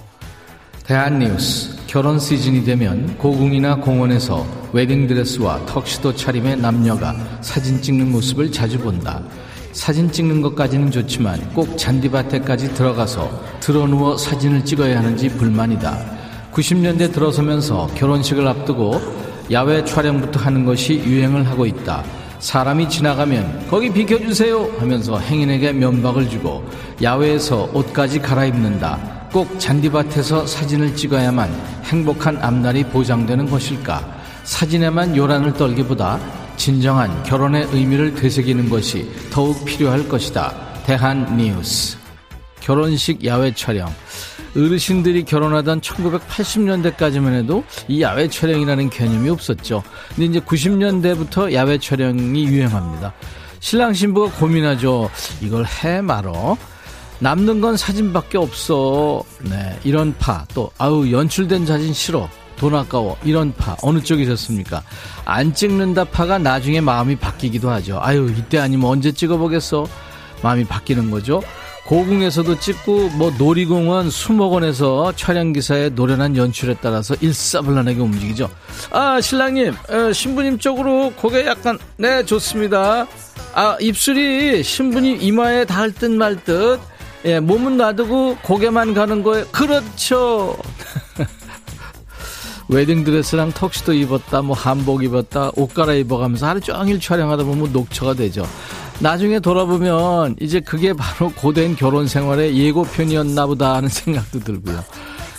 대한뉴스 0.85 1.75
결혼 1.87 2.19
시즌이 2.19 2.65
되면 2.65 3.17
고궁이나 3.19 3.77
공원에서 3.77 4.47
웨딩드레스와 4.73 5.65
턱시도 5.67 6.15
차림의 6.15 6.59
남녀가 6.59 7.15
사진 7.41 7.81
찍는 7.81 8.13
모습을 8.13 8.53
자주 8.53 8.79
본다. 8.79 9.23
사진 9.73 10.11
찍는 10.11 10.43
것까지는 10.43 10.91
좋지만 10.91 11.53
꼭 11.53 11.77
잔디밭에까지 11.77 12.75
들어가서 12.75 13.59
드러누워 13.61 14.17
사진을 14.17 14.65
찍어야 14.65 14.99
하는지 14.99 15.29
불만이다. 15.31 16.15
90년대 16.53 17.13
들어서면서 17.13 17.89
결혼식을 17.97 18.47
앞두고 18.47 19.24
야외 19.51 19.85
촬영부터 19.85 20.41
하는 20.41 20.65
것이 20.65 20.95
유행을 20.95 21.47
하고 21.47 21.67
있다. 21.67 22.03
사람이 22.39 22.89
지나가면 22.89 23.69
거기 23.71 23.91
비켜주세요 23.91 24.77
하면서 24.79 25.19
행인에게 25.19 25.73
면박을 25.73 26.29
주고 26.29 26.65
야외에서 27.03 27.71
옷까지 27.73 28.21
갈아입는다. 28.21 29.29
꼭 29.33 29.59
잔디밭에서 29.59 30.47
사진을 30.47 30.95
찍어야만 30.95 31.51
행복한 31.85 32.39
앞날이 32.39 32.85
보장되는 32.85 33.51
것일까? 33.51 34.23
사진에만 34.45 35.17
요란을 35.17 35.55
떨기보다 35.55 36.21
진정한 36.57 37.23
결혼의 37.25 37.67
의미를 37.73 38.15
되새기는 38.15 38.69
것이 38.69 39.11
더욱 39.31 39.65
필요할 39.65 40.09
것이다. 40.09 40.53
대한 40.85 41.37
뉴스. 41.37 41.97
결혼식 42.61 43.25
야외 43.25 43.53
촬영. 43.55 43.93
어르신들이 44.57 45.25
결혼하던 45.25 45.81
1980년대까지만 45.81 47.35
해도 47.35 47.65
이 47.89 48.03
야외 48.03 48.29
촬영이라는 48.29 48.91
개념이 48.91 49.29
없었죠. 49.31 49.83
근데 50.15 50.25
이제 50.27 50.41
90년대부터 50.41 51.53
야외 51.53 51.79
촬영이 51.79 52.45
유행합니다. 52.47 53.13
신랑 53.61 53.95
신부가 53.95 54.37
고민하죠. 54.39 55.11
이걸 55.41 55.65
해 55.67 56.01
말어. 56.01 56.57
남는 57.21 57.61
건 57.61 57.77
사진밖에 57.77 58.39
없어. 58.39 59.23
네, 59.41 59.79
이런 59.85 60.15
파. 60.19 60.45
또 60.55 60.71
아우 60.79 61.11
연출된 61.11 61.65
사진 61.67 61.93
싫어. 61.93 62.29
돈 62.57 62.75
아까워. 62.75 63.17
이런 63.25 63.53
파. 63.55 63.77
어느 63.83 64.01
쪽이셨습니까? 64.03 64.83
안 65.25 65.55
찍는다 65.55 66.05
파가 66.05 66.39
나중에 66.39 66.81
마음이 66.81 67.17
바뀌기도 67.17 67.71
하죠. 67.71 67.99
아유, 68.01 68.33
이때 68.37 68.59
아니면 68.59 68.91
언제 68.91 69.11
찍어보겠어? 69.11 69.87
마음이 70.43 70.65
바뀌는 70.65 71.11
거죠. 71.11 71.43
고궁에서도 71.87 72.59
찍고 72.61 73.11
뭐 73.11 73.31
놀이공원 73.37 74.09
수목원에서 74.11 75.13
촬영 75.17 75.53
기사의 75.53 75.91
노련한 75.91 76.37
연출에 76.37 76.77
따라서 76.81 77.15
일사불란하게 77.21 78.01
움직이죠. 78.01 78.51
아 78.91 79.21
신랑님 79.21 79.75
어, 79.91 80.13
신부님 80.13 80.59
쪽으로 80.59 81.13
고개 81.17 81.47
약간 81.47 81.79
네 81.99 82.25
좋습니다. 82.25 83.07
아 83.55 83.77
입술이 83.81 84.63
신부님 84.63 85.19
이마에 85.21 85.65
닿을 85.67 85.93
듯 85.93 86.11
말 86.11 86.43
듯. 86.45 86.81
예, 87.27 87.41
몸은 87.41 87.79
놔두고 87.79 88.37
고개만 88.43 88.93
가는 88.93 89.23
거예요. 89.23 89.47
그렇죠. 89.47 90.57
웨딩드레스랑 92.69 93.53
턱시도 93.53 93.93
입었다, 93.95 94.43
뭐 94.43 94.55
한복 94.57 95.05
입었다, 95.05 95.51
옷 95.55 95.73
갈아입어가면서 95.73 96.47
하루 96.47 96.61
종일 96.61 97.01
촬영하다 97.01 97.45
보면 97.45 97.73
녹초가 97.73 98.13
되죠. 98.15 98.47
나중에 99.01 99.41
돌아보면 99.41 100.37
이제 100.41 100.61
그게 100.61 100.93
바로 100.93 101.31
고된 101.33 101.77
결혼 101.77 102.07
생활의 102.07 102.57
예고편이었나 102.57 103.47
보다 103.47 103.75
하는 103.75 103.89
생각도 103.91 104.41
들고요. 104.41 104.83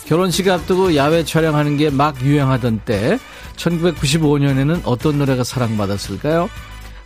결혼식 0.06 0.48
앞두고 0.48 0.94
야외 0.94 1.24
촬영하는 1.24 1.76
게 1.76 1.90
막 1.90 2.20
유행하던 2.22 2.80
때 2.84 3.18
1995년에는 3.56 4.82
어떤 4.84 5.18
노래가 5.18 5.42
사랑받았을까요? 5.42 6.48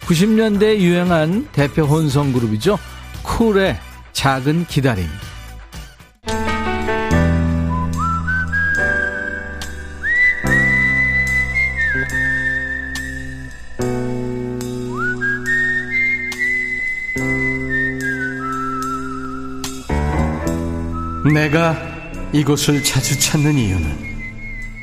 90년대에 0.03 0.79
유행한 0.79 1.49
대표 1.53 1.85
혼성 1.85 2.33
그룹이죠. 2.33 2.79
쿨의 3.23 3.79
작은 4.13 4.67
기다림. 4.67 5.07
내가 21.33 21.77
이곳을 22.33 22.83
자주 22.83 23.19
찾는 23.19 23.55
이유는 23.55 24.11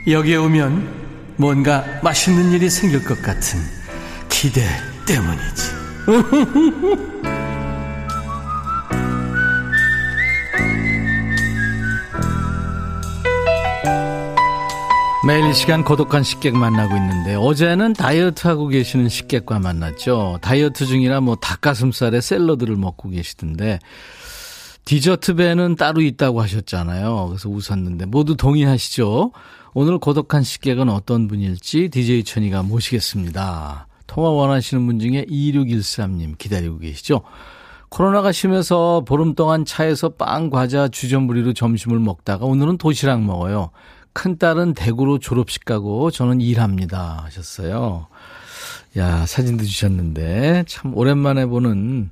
여기에 0.08 0.38
오면 0.38 1.36
뭔가 1.38 1.84
맛있는 2.02 2.52
일이 2.52 2.70
생길 2.70 3.04
것 3.04 3.22
같은 3.22 3.60
기대 4.30 4.62
때문이지. 5.06 5.78
매일 15.28 15.46
이 15.50 15.54
시간 15.54 15.84
고독한 15.84 16.24
식객 16.24 16.56
만나고 16.56 16.96
있는데 16.96 17.36
어제는 17.36 17.92
다이어트 17.92 18.48
하고 18.48 18.70
계시는 18.70 19.10
식객과 19.10 19.60
만났죠. 19.60 20.40
다이어트 20.42 20.86
중이라 20.86 21.20
뭐 21.20 21.36
닭가슴살에 21.36 22.22
샐러드를 22.22 22.78
먹고 22.78 23.10
계시던데 23.10 23.80
디저트 24.88 25.36
배는 25.36 25.76
따로 25.76 26.00
있다고 26.00 26.42
하셨잖아요. 26.42 27.28
그래서 27.28 27.50
웃었는데 27.50 28.06
모두 28.06 28.38
동의하시죠? 28.38 29.34
오늘 29.74 29.98
고독한 29.98 30.44
식객은 30.44 30.88
어떤 30.88 31.28
분일지 31.28 31.90
DJ 31.90 32.24
천이가 32.24 32.64
모시겠습니다. 32.64 33.88
통화 34.08 34.30
원하시는 34.30 34.86
분 34.86 35.00
중에 35.00 35.26
2613님 35.26 36.38
기다리고 36.38 36.78
계시죠? 36.78 37.24
코로나가 37.90 38.32
심해서 38.32 39.04
보름 39.06 39.36
동안 39.36 39.66
차에서 39.66 40.08
빵, 40.08 40.50
과자, 40.50 40.88
주전부리로 40.88 41.52
점심을 41.52 42.00
먹다가 42.00 42.46
오늘은 42.46 42.78
도시락 42.78 43.22
먹어요. 43.24 43.72
큰딸은 44.14 44.74
대구로 44.74 45.20
졸업식 45.20 45.66
가고 45.66 46.12
저는 46.12 46.40
일합니다. 46.40 47.24
하셨어요. 47.26 48.08
야, 48.96 49.26
사진도 49.26 49.66
주셨는데 49.66 50.64
참 50.66 50.96
오랜만에 50.96 51.46
보는 51.46 52.10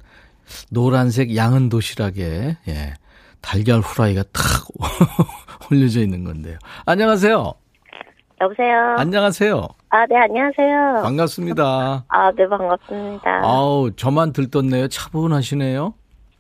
노란색 0.72 1.36
양은 1.36 1.70
도시락에 1.70 2.58
예. 2.68 2.94
달걀 3.42 3.80
후라이가 3.80 4.24
탁 4.34 4.44
올려져 5.72 6.00
있는 6.02 6.24
건데요. 6.24 6.58
안녕하세요. 6.86 7.54
여보세요. 8.42 8.96
안녕하세요. 8.98 9.68
아, 9.90 10.06
네, 10.08 10.18
안녕하세요. 10.18 11.04
반갑습니다. 11.04 12.06
아, 12.08 12.32
네, 12.34 12.48
반갑습니다. 12.48 13.42
아우, 13.44 13.92
저만 13.96 14.34
들떴네요. 14.34 14.88
차분하시네요. 14.90 15.94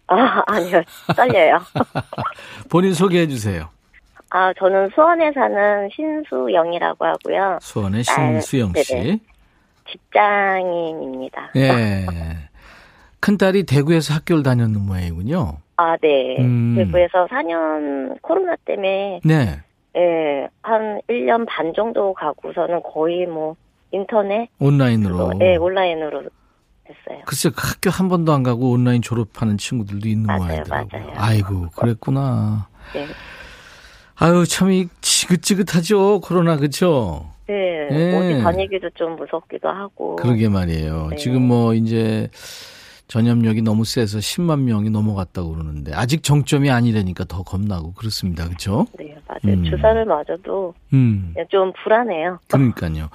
아, 0.08 0.44
아니요. 0.48 0.82
떨려요. 1.16 1.60
본인 2.70 2.94
소개해 2.94 3.28
주세요. 3.28 3.70
아, 4.30 4.52
저는 4.60 4.90
수원에 4.94 5.32
사는 5.32 5.90
신수영이라고 5.96 7.06
하고요. 7.06 7.60
수원의 7.62 8.04
신수영 8.04 8.74
씨. 8.76 8.94
네네. 8.94 9.20
직장인입니다. 9.90 11.52
예. 11.56 12.06
큰딸이 13.26 13.64
대구에서 13.64 14.14
학교를 14.14 14.44
다녔는 14.44 14.82
모양이군요. 14.82 15.58
아, 15.78 15.98
네. 15.98 16.38
음. 16.38 16.76
대구에서 16.78 17.26
4년 17.26 18.22
코로나 18.22 18.56
때문에. 18.66 19.20
네. 19.26 19.60
예, 19.98 20.48
한 20.62 21.02
1년 21.10 21.48
반 21.48 21.74
정도 21.74 22.14
가고서는 22.14 22.84
거의 22.84 23.26
뭐 23.26 23.56
인터넷 23.92 24.50
온라인으로 24.60 25.34
네, 25.40 25.56
온라인으로 25.56 26.20
했어요. 26.20 27.24
글쎄 27.26 27.50
학교 27.56 27.90
한 27.90 28.10
번도 28.10 28.32
안 28.32 28.44
가고 28.44 28.70
온라인 28.70 29.02
졸업하는 29.02 29.58
친구들도 29.58 30.08
있는 30.08 30.26
모양이더라고요. 30.26 30.88
맞아요. 30.92 31.14
아이고, 31.16 31.70
그랬구나. 31.76 32.68
네. 32.94 33.08
아유, 34.18 34.46
참 34.46 34.70
지긋지긋하죠. 35.02 36.22
코로나 36.22 36.58
그렇죠? 36.58 37.26
네. 37.48 37.88
네. 37.90 38.18
어디 38.18 38.44
다니기도 38.44 38.92
좀 38.92 39.16
무섭기도 39.16 39.68
하고. 39.68 40.16
그러게 40.18 40.48
말이에요. 40.48 41.08
네. 41.12 41.16
지금 41.16 41.42
뭐 41.42 41.74
이제 41.74 42.30
전염력이 43.08 43.62
너무 43.62 43.86
세서 43.86 44.18
10만 44.18 44.62
명이 44.62 44.90
넘어갔다고 44.90 45.52
그러는데 45.52 45.94
아직 45.94 46.24
정점이 46.24 46.72
아니라니까 46.72 47.26
더 47.26 47.44
겁나고 47.44 47.94
그렇습니다. 47.94 48.46
그렇죠? 48.46 48.88
네, 48.98 49.16
맞아요. 49.28 49.58
음. 49.58 49.64
주사를 49.66 50.06
맞아도 50.06 50.74
음. 50.94 51.34
좀 51.50 51.72
불안해요. 51.84 52.40
그러니까요. 52.48 53.10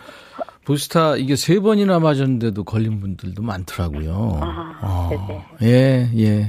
부스타 0.64 1.16
이게 1.16 1.34
세 1.34 1.58
번이나 1.58 1.98
맞았는데도 1.98 2.62
걸린 2.64 3.00
분들도 3.00 3.42
많더라고요. 3.42 4.38
아, 4.42 4.78
어. 4.82 5.10
예, 5.62 6.08
예. 6.16 6.46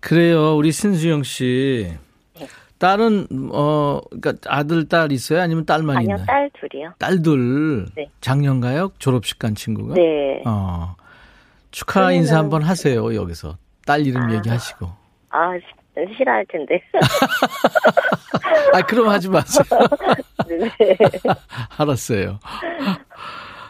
그래요. 0.00 0.56
우리 0.56 0.72
신수영 0.72 1.22
씨. 1.22 1.92
네. 2.38 2.46
딸은 2.78 3.28
어 3.52 4.00
그러니까 4.10 4.32
아들 4.52 4.88
딸 4.88 5.12
있어요? 5.12 5.40
아니면 5.40 5.64
딸만 5.64 5.96
아니요, 5.98 6.10
있나요? 6.10 6.26
딸 6.26 6.50
둘이요. 6.58 6.94
딸들. 6.98 7.86
네. 7.94 8.10
작년가요? 8.20 8.90
졸업식 8.98 9.38
간 9.38 9.54
친구가? 9.54 9.94
네. 9.94 10.42
어. 10.44 10.96
축하 11.74 12.12
인사 12.12 12.38
한번 12.38 12.62
하세요, 12.62 13.14
여기서. 13.16 13.58
딸 13.84 14.06
이름 14.06 14.22
아, 14.22 14.32
얘기하시고. 14.34 14.86
아, 15.30 15.50
싫어할 16.16 16.46
텐데. 16.48 16.80
아, 18.72 18.80
그럼 18.82 19.08
하지 19.08 19.28
마세요. 19.28 19.64
네. 20.48 20.70
알았어요. 21.76 22.38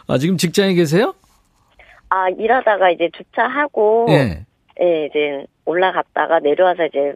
아, 0.07 0.17
지금 0.19 0.37
직장에 0.37 0.75
계세요? 0.75 1.15
아, 2.09 2.29
일하다가 2.29 2.91
이제 2.91 3.09
주차하고. 3.17 4.05
네. 4.09 4.45
네, 4.79 5.05
이제 5.07 5.45
올라갔다가 5.65 6.39
내려와서 6.39 6.85
이제 6.85 7.15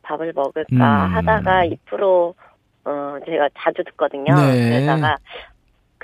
밥을 0.00 0.32
먹을까 0.34 0.64
음. 0.72 1.14
하다가 1.14 1.66
2% 1.66 2.34
어, 2.86 3.18
제가 3.26 3.50
자주 3.58 3.84
듣거든요. 3.84 4.34
네. 4.34 4.80
그러다가 4.80 5.18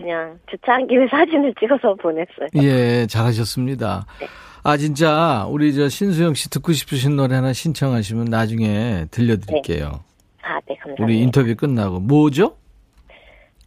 그냥 0.01 0.39
주차한 0.51 0.87
김에 0.87 1.07
사진을 1.09 1.55
찍어서 1.61 1.95
보냈어요. 1.95 2.49
예, 2.63 3.07
잘하셨습니다. 3.07 4.07
네. 4.21 4.27
아, 4.63 4.77
진짜, 4.77 5.47
우리 5.49 5.75
저 5.75 5.89
신수영 5.89 6.35
씨 6.35 6.51
듣고 6.51 6.73
싶으신 6.73 7.17
노래 7.17 7.35
하나 7.37 7.53
신청하시면 7.53 8.27
나중에 8.27 9.07
들려드릴게요. 9.11 9.89
네. 9.91 9.99
아, 10.43 10.59
네, 10.69 10.77
감사합니다. 10.77 11.05
우리 11.05 11.19
인터뷰 11.21 11.55
끝나고. 11.55 12.01
뭐죠? 12.01 12.57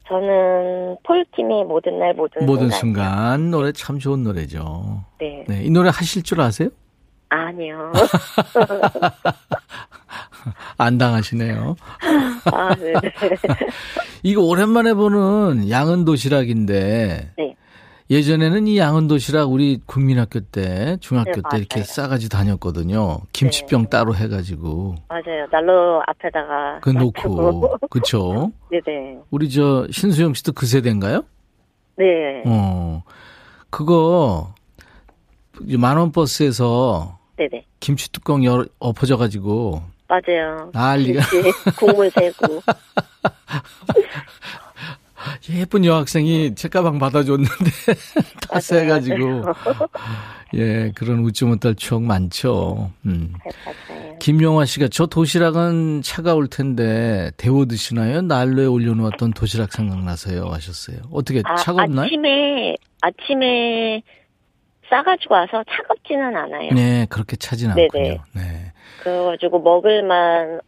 저는 0.08 0.98
폴킴의 1.04 1.64
모든 1.66 1.98
날 1.98 2.14
모든, 2.14 2.46
모든 2.46 2.70
순간. 2.70 3.06
순간. 3.40 3.52
노래 3.52 3.72
참 3.72 3.98
좋은 4.00 4.24
노래죠. 4.24 5.04
네. 5.20 5.46
네. 5.48 5.64
이 5.64 5.70
노래 5.72 5.90
하실 5.90 6.22
줄 6.24 6.42
아세요? 6.42 6.70
아니요. 7.30 7.92
안 10.78 10.98
당하시네요. 10.98 11.76
아, 12.52 12.76
네. 12.76 12.94
이거 14.24 14.42
오랜만에 14.44 14.94
보는 14.94 15.70
양은 15.70 16.06
도시락인데. 16.06 17.32
네. 17.38 17.56
예전에는 18.10 18.68
이 18.68 18.78
양은 18.78 19.08
도시락 19.08 19.52
우리 19.52 19.80
국민학교 19.86 20.42
때, 20.42 20.98
중학교 21.00 21.32
네, 21.32 21.42
때 21.50 21.58
이렇게 21.58 21.84
싸가지 21.84 22.30
다녔거든요. 22.30 23.20
김치병 23.32 23.84
네. 23.84 23.90
따로 23.90 24.14
해가지고. 24.14 24.96
맞아요. 25.08 25.48
난로 25.52 26.04
앞에다가. 26.08 26.80
그 26.82 26.90
놓고. 26.90 27.78
그쵸? 27.90 28.52
네네. 28.70 29.20
우리 29.32 29.50
저 29.50 29.88
신수영 29.90 30.34
씨도 30.34 30.52
그 30.52 30.66
세대인가요? 30.66 31.24
네. 31.98 32.06
어. 32.46 33.04
그거, 33.70 34.54
만원 35.62 36.12
버스에서. 36.12 37.18
네네. 37.38 37.66
김치 37.80 38.12
뚜껑 38.12 38.44
열, 38.44 38.68
엎어져가지고. 38.80 39.82
맞아요. 40.08 40.72
난리가. 40.74 41.22
국물 41.78 42.10
새고. 42.12 42.62
예쁜 45.50 45.86
여학생이 45.86 46.56
책가방 46.56 47.00
받아줬는데 47.00 47.50
탓해가지고 48.50 49.44
예 50.56 50.92
그런 50.96 51.20
웃지 51.20 51.46
못할 51.46 51.76
추억 51.76 52.04
많죠. 52.04 52.92
음. 53.06 53.34
맞아요. 53.66 54.20
김용화 54.20 54.66
씨가 54.66 54.88
저 54.92 55.06
도시락은 55.06 56.02
차가울 56.04 56.48
텐데 56.48 57.32
데워 57.38 57.66
드시나요? 57.66 58.22
난로에 58.22 58.66
올려놓았던 58.66 59.34
도시락 59.34 59.74
생각나서요 59.74 60.46
하셨어요. 60.46 60.98
어떻게 61.12 61.42
아, 61.46 61.56
차갑나요? 61.56 62.06
아침에 62.06 62.76
아침에 63.02 64.02
싸가지고 64.90 65.34
와서 65.34 65.64
차갑지는 65.70 66.36
않아요. 66.36 66.72
네 66.74 67.08
그렇게 67.10 67.36
차진 67.36 67.72
않군요. 67.72 68.24
네. 68.34 68.63
그래가지고 69.04 69.62
먹을만 69.62 70.60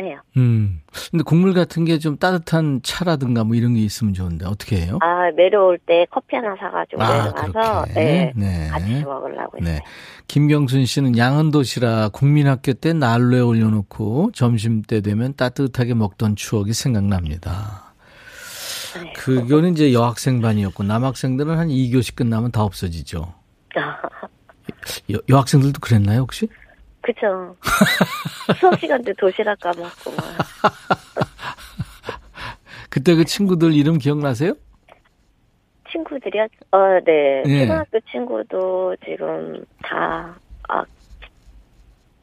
해요. 0.00 0.18
음. 0.36 0.80
근데 1.10 1.22
국물 1.22 1.54
같은 1.54 1.84
게 1.84 1.98
좀 1.98 2.16
따뜻한 2.16 2.80
차라든가 2.82 3.44
뭐 3.44 3.54
이런 3.54 3.74
게 3.74 3.80
있으면 3.80 4.12
좋은데 4.12 4.44
어떻게 4.44 4.76
해요? 4.80 4.98
아, 5.00 5.30
내려올 5.36 5.78
때 5.78 6.04
커피 6.10 6.34
하나 6.34 6.56
사가지고 6.58 7.00
아, 7.00 7.12
내려가서 7.32 7.84
네, 7.94 8.32
네. 8.34 8.68
같이 8.72 9.04
먹으려고 9.04 9.58
네. 9.60 9.70
했어요. 9.70 9.78
네. 9.78 9.80
김경순 10.26 10.84
씨는 10.86 11.16
양은 11.16 11.52
도시락 11.52 12.10
국민학교 12.12 12.72
때 12.72 12.92
난로에 12.92 13.40
올려놓고 13.40 14.32
점심 14.34 14.82
때 14.82 15.00
되면 15.00 15.34
따뜻하게 15.36 15.94
먹던 15.94 16.34
추억이 16.34 16.72
생각납니다. 16.72 17.94
네. 19.00 19.12
그거는 19.12 19.72
이제 19.72 19.92
여학생 19.92 20.40
반이었고 20.40 20.82
남학생들은 20.82 21.56
한 21.56 21.68
2교시 21.68 22.16
끝나면 22.16 22.50
다 22.50 22.62
없어지죠. 22.64 23.32
여, 25.12 25.18
여학생들도 25.28 25.78
그랬나요 25.80 26.20
혹시? 26.20 26.48
그쵸. 27.04 27.54
수업 28.58 28.80
시간 28.80 29.02
때 29.04 29.12
도시락 29.12 29.60
까먹고 29.60 30.10
막. 30.12 30.24
그때 32.88 33.14
그 33.14 33.24
친구들 33.24 33.74
이름 33.74 33.98
기억나세요? 33.98 34.54
친구들이요? 35.92 36.46
어, 36.72 36.78
네. 37.04 37.42
네. 37.44 37.60
초등학교 37.60 38.00
친구도 38.10 38.96
지금 39.04 39.64
다, 39.82 40.34
아, 40.68 40.82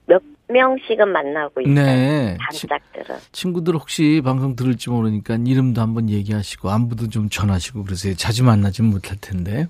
몇 0.08 0.22
명씩은 0.48 1.08
만나고 1.08 1.62
있어요. 1.62 1.74
네. 1.76 2.38
단짝들은. 2.50 3.18
친구들 3.32 3.76
혹시 3.76 4.22
방송 4.26 4.56
들을지 4.56 4.90
모르니까 4.90 5.38
이름도 5.46 5.80
한번 5.80 6.10
얘기하시고 6.10 6.72
안부도 6.72 7.10
좀 7.10 7.30
전하시고 7.30 7.84
그러세요. 7.84 8.16
자주 8.16 8.44
만나진 8.44 8.86
못할 8.86 9.16
텐데. 9.22 9.68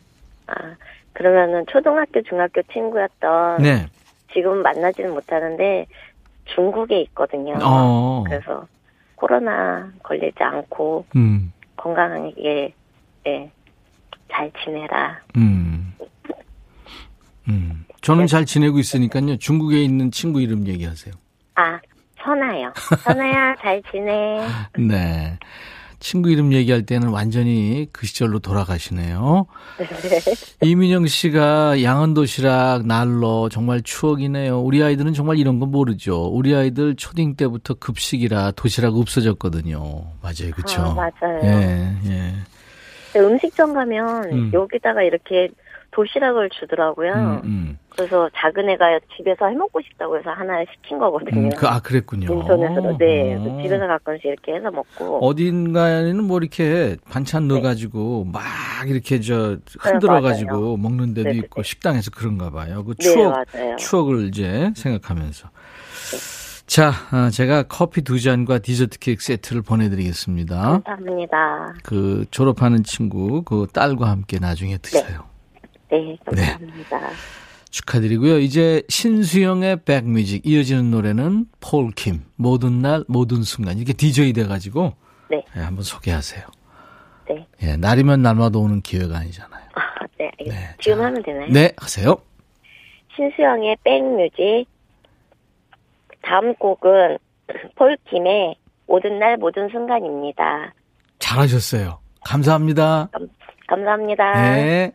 아, 0.48 0.54
그러면은 1.14 1.66
초등학교, 1.70 2.22
중학교 2.24 2.62
친구였던 2.72 3.62
네. 3.62 3.88
지금 4.34 4.62
만나지는 4.62 5.14
못하는데 5.14 5.86
중국에 6.56 7.02
있거든요. 7.02 7.58
어. 7.62 8.24
그래서 8.26 8.68
코로나 9.16 9.92
걸리지 10.04 10.38
않고 10.42 11.06
음. 11.16 11.54
건강하게 11.78 12.74
네, 13.24 13.52
잘 14.32 14.52
지내라. 14.64 15.20
음. 15.38 15.94
음. 17.48 17.86
저는 18.02 18.22
네. 18.24 18.28
잘 18.28 18.46
지내고 18.46 18.80
있으니까요. 18.80 19.38
중국에 19.38 19.82
있는 19.82 20.10
친구 20.12 20.42
이름 20.42 20.68
얘기하세요. 20.68 21.14
아, 21.56 21.80
선아요. 22.24 22.74
선아야, 23.04 23.56
잘 23.58 23.82
지내. 23.92 24.40
네. 24.78 25.38
친구 26.02 26.30
이름 26.30 26.52
얘기할 26.52 26.82
때는 26.82 27.10
완전히 27.10 27.88
그 27.94 28.06
시절로 28.06 28.40
돌아가시네요. 28.40 29.46
네. 29.78 30.68
이민영 30.68 31.06
씨가 31.06 31.84
양은 31.84 32.16
도시락, 32.16 32.86
난로 32.86 33.48
정말 33.50 33.82
추억이네요. 33.82 34.60
우리 34.60 34.84
아이들은 34.84 35.14
정말 35.14 35.38
이런 35.38 35.60
거 35.60 35.68
모르죠. 35.68 36.26
우리 36.26 36.54
아이들 36.56 36.96
초딩 36.96 37.36
때부터 37.36 37.76
급식이라 37.76 38.52
도시락 38.56 38.98
없어졌거든요. 38.98 39.78
맞아요, 40.22 40.52
그렇죠? 40.56 40.82
아, 40.82 40.94
맞아요. 40.94 41.40
예, 41.44 41.96
예. 42.10 42.34
음식점 43.20 43.74
가면 43.74 44.24
음. 44.32 44.52
여기다가 44.54 45.04
이렇게 45.04 45.50
도시락을 45.92 46.50
주더라고요. 46.50 47.14
음, 47.14 47.42
음. 47.44 47.78
그래서 47.90 48.30
작은 48.36 48.70
애가 48.70 49.00
집에서 49.16 49.48
해먹고 49.48 49.82
싶다고 49.82 50.18
해서 50.18 50.30
하나 50.30 50.64
시킨 50.72 50.98
거거든요. 50.98 51.48
음, 51.48 51.50
그, 51.58 51.68
아, 51.68 51.80
그랬군요. 51.80 52.34
인천에서도, 52.34 52.98
네. 52.98 53.36
어. 53.36 53.62
집에서 53.62 53.86
가끔씩 53.86 54.26
이렇게 54.26 54.54
해서 54.54 54.72
먹고. 54.72 55.20
어딘가에는 55.26 56.24
뭐 56.24 56.40
이렇게 56.40 56.96
반찬 57.10 57.48
네. 57.48 57.54
넣어가지고 57.54 58.26
막 58.32 58.42
이렇게 58.88 59.20
저 59.20 59.58
흔들어가지고 59.80 60.78
네, 60.78 60.82
먹는 60.82 61.14
데도 61.14 61.30
네네. 61.30 61.38
있고 61.40 61.64
식당에서 61.64 62.12
그런가 62.12 62.50
봐요. 62.50 62.84
그 62.86 62.96
네, 62.96 63.04
추억, 63.04 63.46
네, 63.52 63.76
추억을 63.76 64.28
이제 64.28 64.72
생각하면서. 64.76 65.50
네. 65.50 66.18
자, 66.68 66.94
아, 67.12 67.30
제가 67.30 67.64
커피 67.64 68.02
두 68.02 68.22
잔과 68.22 68.60
디저트 68.60 69.00
케이크 69.00 69.22
세트를 69.22 69.62
보내드리겠습니다. 69.62 70.82
감사합니다. 70.86 71.74
그 71.84 72.24
졸업하는 72.32 72.84
친구, 72.84 73.44
그 73.44 73.68
딸과 73.74 74.10
함께 74.10 74.40
나중에 74.40 74.78
드세요. 74.78 75.31
네, 75.92 76.18
감사합니다. 76.26 77.00
네. 77.00 77.14
축하드리고요. 77.70 78.40
이제 78.40 78.84
신수영의 78.90 79.84
백뮤직 79.84 80.46
이어지는 80.46 80.92
노래는 80.92 81.46
폴킴 81.60 82.24
모든 82.36 82.82
날 82.82 83.04
모든 83.08 83.44
순간 83.44 83.78
이렇게 83.78 83.94
DJ 83.94 84.34
돼가지고 84.34 84.94
네. 85.30 85.44
네 85.56 85.62
한번 85.62 85.84
소개하세요. 85.84 86.46
네. 87.30 87.48
예, 87.62 87.78
날이면 87.78 88.22
날마다 88.22 88.60
오는 88.60 88.82
기회가 88.82 89.18
아니잖아요. 89.18 89.64
아, 89.74 90.06
네, 90.18 90.32
네. 90.46 90.76
지금 90.80 90.98
자, 90.98 91.06
하면 91.06 91.24
되나요? 91.24 91.48
네, 91.50 91.72
하세요. 91.78 92.16
신수영의 93.16 93.78
백뮤직 93.84 94.66
다음 96.22 96.54
곡은 96.56 97.18
폴킴의 97.76 98.56
모든 98.88 99.20
날 99.20 99.38
모든 99.38 99.70
순간입니다. 99.70 100.74
잘하셨어요. 101.20 102.00
감사합니다. 102.26 103.10
감, 103.12 103.28
감사합니다. 103.68 104.42
네. 104.42 104.92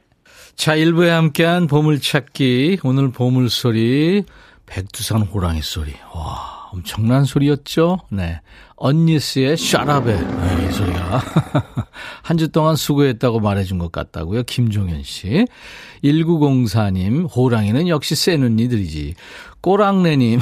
자, 0.57 0.75
1부에 0.75 1.09
함께한 1.09 1.66
보물찾기. 1.66 2.79
오늘 2.83 3.11
보물소리, 3.12 4.25
백두산 4.64 5.23
호랑이 5.23 5.61
소리. 5.62 5.92
와, 6.14 6.71
엄청난 6.73 7.25
소리였죠? 7.25 7.99
네. 8.11 8.40
언니스의 8.77 9.57
샤라베. 9.57 10.14
네, 10.16 10.69
이 10.69 10.73
소리가. 10.73 11.23
한 12.23 12.37
주 12.38 12.49
동안 12.49 12.75
수고했다고 12.75 13.40
말해준 13.40 13.79
것 13.79 13.92
같다고요. 13.92 14.42
김종현 14.45 15.03
씨. 15.03 15.47
1904님, 16.03 17.29
호랑이는 17.35 17.88
역시 17.88 18.14
센 18.14 18.42
언니들이지. 18.42 19.14
꼬랑내님. 19.61 20.40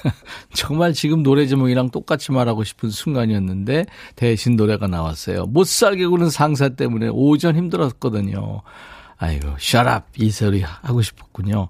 정말 0.54 0.92
지금 0.92 1.22
노래 1.22 1.46
제목이랑 1.46 1.90
똑같이 1.90 2.30
말하고 2.30 2.62
싶은 2.62 2.90
순간이었는데, 2.90 3.86
대신 4.16 4.56
노래가 4.56 4.86
나왔어요. 4.86 5.46
못 5.46 5.66
살게 5.66 6.06
구는 6.06 6.30
상사 6.30 6.68
때문에 6.68 7.08
오전 7.08 7.56
힘들었거든요. 7.56 8.62
아이고, 9.18 9.56
샤랍 9.58 10.08
이 10.18 10.30
소리 10.30 10.62
하고 10.62 11.00
싶었군요. 11.00 11.68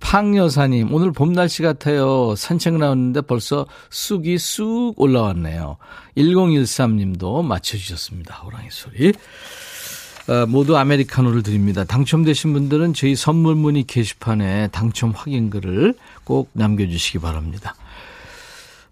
팡여사님, 0.00 0.92
오늘 0.92 1.12
봄 1.12 1.32
날씨 1.32 1.62
같아요. 1.62 2.34
산책 2.36 2.74
나왔는데 2.74 3.22
벌써 3.22 3.66
쑥이 3.90 4.38
쑥 4.38 4.94
올라왔네요. 4.96 5.76
1013님도 6.16 7.44
맞춰주셨습니다. 7.44 8.36
호랑이 8.36 8.68
소리. 8.70 9.12
어, 10.28 10.46
모두 10.46 10.76
아메리카노를 10.76 11.42
드립니다. 11.42 11.84
당첨되신 11.84 12.52
분들은 12.52 12.94
저희 12.94 13.14
선물 13.14 13.56
문의 13.56 13.82
게시판에 13.84 14.68
당첨 14.68 15.10
확인글을 15.10 15.94
꼭 16.24 16.50
남겨주시기 16.54 17.18
바랍니다. 17.18 17.74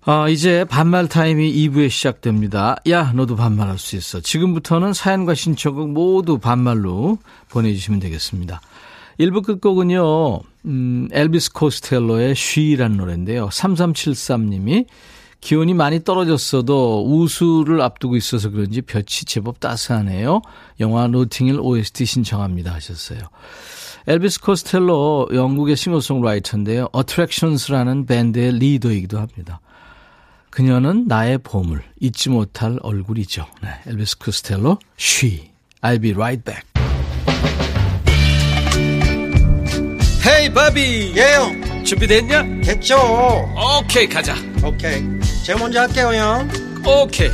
아, 0.05 0.29
이제 0.29 0.65
반말 0.65 1.07
타임이 1.07 1.53
2부에 1.53 1.89
시작됩니다. 1.89 2.75
야, 2.89 3.13
너도 3.15 3.37
반말할 3.37 3.79
수 3.79 3.95
있어. 3.95 4.21
지금부터는 4.21 4.93
사연과 4.95 5.35
신청곡 5.35 5.91
모두 5.91 6.39
반말로 6.39 7.19
보내주시면 7.51 8.01
되겠습니다. 8.01 8.61
1부 9.21 9.45
끝곡은요, 9.45 10.41
음, 10.65 11.09
엘비스 11.13 11.53
코스텔로의 11.53 12.35
쉬란 12.35 12.97
노래인데요. 12.97 13.49
3373님이 13.51 14.87
기온이 15.41 15.73
많이 15.73 16.03
떨어졌어도 16.03 17.07
우수를 17.07 17.81
앞두고 17.81 18.17
있어서 18.17 18.51
그런지 18.51 18.83
볕이 18.83 19.25
제법 19.25 19.61
따스하네요. 19.61 20.43
영화 20.81 21.07
노팅힐 21.07 21.61
OST 21.61 22.07
신청합니다 22.07 22.75
하셨어요. 22.75 23.21
엘비스 24.09 24.41
코스텔로 24.41 25.29
영국의 25.33 25.77
싱어송라이터인데요. 25.77 26.89
어트랙션스라는 26.91 28.07
밴드의 28.07 28.53
리더이기도 28.59 29.21
합니다. 29.21 29.61
그녀는 30.53 31.07
나의 31.09 31.39
보물, 31.39 31.83
잊지 31.99 32.29
못할 32.29 32.79
얼굴이죠. 32.83 33.47
네, 33.63 33.71
엘비스 33.87 34.19
쿠스텔로, 34.19 34.79
She. 35.01 35.51
I'll 35.81 36.01
be 36.01 36.13
right 36.13 36.45
back. 36.45 36.63
헤이 40.25 40.53
바비 40.53 41.15
예영 41.17 41.85
준비됐냐? 41.85 42.43
됐죠 42.63 42.97
오케이 43.81 44.07
가자 44.07 44.37
오케이 44.63 45.03
제가 45.45 45.59
먼저 45.59 45.81
할게요 45.81 46.13
형 46.15 46.49
오케이 46.87 47.29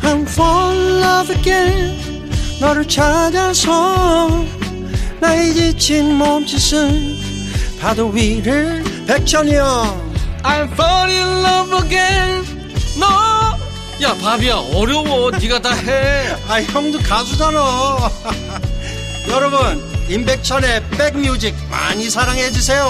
I'm 0.00 0.22
fall 0.22 0.78
in 0.78 1.02
love 1.02 1.36
again 1.36 2.30
너를 2.62 2.88
찾아서 2.88 4.30
나의 5.20 5.52
지친 5.52 6.14
몸짓은 6.14 7.78
파도 7.78 8.08
위를 8.08 8.82
백천이 9.06 9.54
형 9.54 10.07
I'm 10.44 10.68
fall 10.72 11.10
in 11.10 11.42
love 11.42 11.72
again. 11.84 12.44
너. 12.98 13.06
야, 14.00 14.14
바비야, 14.14 14.54
어려워. 14.74 15.30
네가 15.32 15.60
다 15.60 15.74
해. 15.74 16.28
아, 16.48 16.60
형도 16.62 16.98
가수잖아. 16.98 17.58
여러분, 19.28 19.82
임백천의 20.08 20.90
백뮤직 20.90 21.54
많이 21.70 22.08
사랑해 22.08 22.50
주세요. 22.50 22.86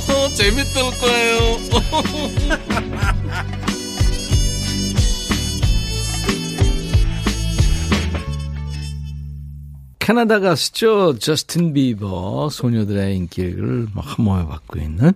재밌을 0.34 0.82
거예요. 1.00 1.58
캐나다 9.98 10.38
가수죠. 10.38 11.18
저스틴 11.18 11.72
비버 11.72 12.50
소녀들의 12.50 13.16
인기를 13.16 13.88
막 13.94 14.20
몰아받고 14.20 14.78
있는 14.78 15.14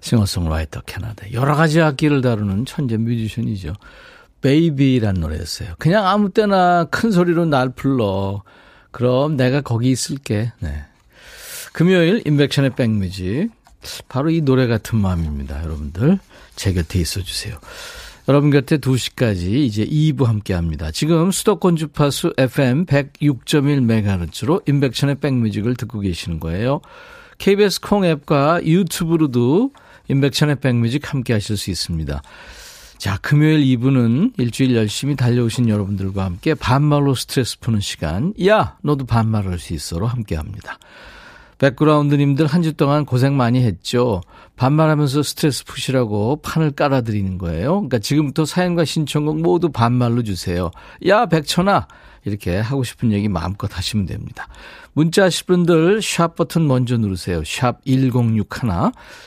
싱어송라이터 0.00 0.82
캐나다. 0.82 1.30
여러 1.32 1.54
가지 1.54 1.80
악기를 1.80 2.20
다루는 2.20 2.66
천재 2.66 2.96
뮤지션이죠. 2.96 3.74
Baby란 4.40 5.16
노래였어요. 5.16 5.74
그냥 5.78 6.06
아무 6.06 6.30
때나 6.30 6.84
큰 6.84 7.10
소리로 7.10 7.46
날 7.46 7.70
불러. 7.70 8.42
그럼 8.90 9.36
내가 9.36 9.60
거기 9.60 9.90
있을게. 9.90 10.52
네. 10.60 10.84
금요일 11.72 12.22
인백션의 12.24 12.74
백뮤직. 12.76 13.50
바로 14.08 14.30
이 14.30 14.40
노래 14.40 14.66
같은 14.66 14.98
마음입니다. 14.98 15.62
여러분들. 15.64 16.18
제 16.56 16.72
곁에 16.72 16.98
있어 17.00 17.22
주세요. 17.22 17.56
여러분 18.28 18.50
곁에 18.50 18.76
2시까지 18.76 19.54
이제 19.54 19.86
2부 19.86 20.24
함께 20.24 20.52
합니다. 20.52 20.90
지금 20.90 21.30
수도권 21.30 21.76
주파수 21.76 22.34
FM 22.36 22.84
106.1MHz로 22.84 24.68
인백션의 24.68 25.14
백뮤직을 25.16 25.76
듣고 25.76 26.00
계시는 26.00 26.38
거예요. 26.38 26.82
KBS 27.38 27.80
콩 27.80 28.04
앱과 28.04 28.64
유튜브로도 28.64 29.72
인백천의 30.08 30.56
백뮤직 30.56 31.12
함께 31.12 31.32
하실 31.32 31.56
수 31.56 31.70
있습니다. 31.70 32.22
자, 32.98 33.16
금요일 33.18 33.60
2부는 33.78 34.32
일주일 34.38 34.74
열심히 34.74 35.14
달려오신 35.14 35.68
여러분들과 35.68 36.24
함께 36.24 36.54
반말로 36.54 37.14
스트레스 37.14 37.58
푸는 37.60 37.80
시간. 37.80 38.34
야, 38.44 38.76
너도 38.82 39.06
반말할 39.06 39.58
수 39.58 39.72
있어로 39.72 40.06
함께 40.06 40.34
합니다. 40.34 40.78
백그라운드님들 41.58 42.46
한 42.46 42.62
주 42.62 42.72
동안 42.72 43.04
고생 43.04 43.36
많이 43.36 43.62
했죠. 43.62 44.20
반말하면서 44.56 45.22
스트레스 45.22 45.64
푸시라고 45.64 46.40
판을 46.42 46.72
깔아드리는 46.72 47.38
거예요. 47.38 47.74
그러니까 47.74 47.98
지금부터 47.98 48.44
사연과 48.44 48.84
신청곡 48.84 49.40
모두 49.40 49.70
반말로 49.70 50.22
주세요. 50.22 50.70
야, 51.06 51.26
백천아! 51.26 51.86
이렇게 52.24 52.58
하고 52.58 52.82
싶은 52.84 53.12
얘기 53.12 53.28
마음껏 53.28 53.74
하시면 53.76 54.06
됩니다. 54.06 54.48
문자 54.92 55.24
하실 55.24 55.46
분들 55.46 56.02
샵 56.02 56.34
버튼 56.34 56.66
먼저 56.66 56.96
누르세요. 56.96 57.42
샵 57.44 57.84
1061. 57.86 58.46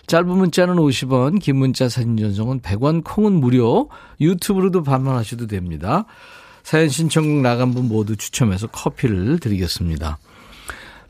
짧은 0.07 0.27
문자는 0.27 0.75
50원, 0.75 1.39
긴 1.41 1.55
문자 1.57 1.87
사진 1.87 2.17
전송은 2.17 2.59
100원, 2.59 3.03
콩은 3.03 3.33
무료. 3.33 3.89
유튜브로도 4.19 4.83
반말하셔도 4.83 5.47
됩니다. 5.47 6.05
사연 6.63 6.89
신청곡 6.89 7.41
나간 7.41 7.73
분 7.73 7.87
모두 7.87 8.15
추첨해서 8.17 8.67
커피를 8.67 9.39
드리겠습니다. 9.39 10.19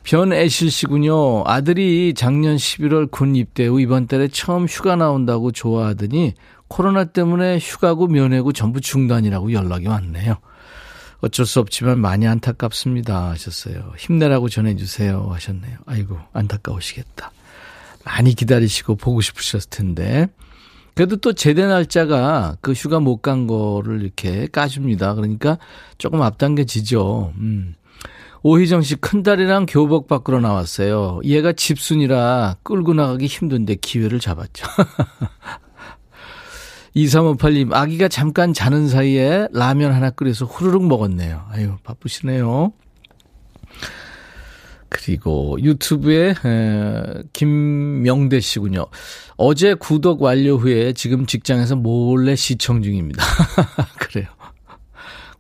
변애실 0.04 0.72
씨군요. 0.72 1.44
아들이 1.46 2.14
작년 2.16 2.56
11월 2.56 3.10
군 3.12 3.36
입대 3.36 3.66
후 3.68 3.80
이번 3.80 4.08
달에 4.08 4.28
처음 4.28 4.66
휴가 4.66 4.96
나온다고 4.96 5.52
좋아하더니 5.52 6.34
코로나 6.68 7.06
때문에 7.06 7.60
휴가고 7.60 8.08
면회고 8.08 8.54
전부 8.54 8.82
중단이라고 8.82 9.54
연락이 9.54 9.88
왔네요. 9.88 10.38
어쩔 11.20 11.46
수 11.46 11.60
없지만 11.60 12.00
많이 12.00 12.28
안타깝습니다 12.28 13.30
하셨어요. 13.30 13.94
힘내라고 13.98 14.50
전해주세요 14.50 15.30
하셨네요. 15.32 15.78
아이고 15.86 16.18
안타까우시겠다. 16.34 17.32
많이 18.04 18.34
기다리시고 18.34 18.96
보고 18.96 19.22
싶으셨을 19.22 19.70
텐데. 19.70 20.28
그래도 20.96 21.16
또 21.18 21.34
제대 21.34 21.66
날짜가 21.68 22.58
그 22.62 22.72
휴가 22.74 23.00
못 23.00 23.22
간 23.22 23.46
거를 23.46 24.02
이렇게 24.02 24.48
까줍니다. 24.48 25.14
그러니까 25.14 25.58
조금 26.00 26.22
앞당겨지죠. 26.24 27.34
음. 27.38 27.76
오희정 28.44 28.82
씨 28.82 28.96
큰딸이랑 28.96 29.68
교복 29.68 30.08
밖으로 30.08 30.40
나왔어요. 30.40 31.22
얘가 31.24 31.54
집순이라 31.54 32.58
끌고 32.64 32.94
나가기 32.94 33.28
힘든데 33.28 33.76
기회를 33.76 34.20
잡았죠. 34.20 34.66
2358님, 36.96 37.74
아기가 37.74 38.08
잠깐 38.08 38.54
자는 38.54 38.90
사이에 38.90 39.48
라면 39.54 39.94
하나 39.94 40.10
끓여서 40.10 40.46
후루룩 40.46 40.88
먹었네요. 40.88 41.46
아유, 41.50 41.78
바쁘시네요. 41.84 42.74
그리고 44.90 45.58
유튜브에 45.62 46.32
에, 46.32 47.24
김명대 47.32 48.42
씨군요. 48.42 48.88
어제 49.38 49.74
구독 49.74 50.22
완료 50.22 50.58
후에 50.58 50.92
지금 50.92 51.26
직장에서 51.26 51.78
몰래 51.78 52.36
시청 52.36 52.82
중입니다. 52.82 53.24
그래요. 53.98 54.28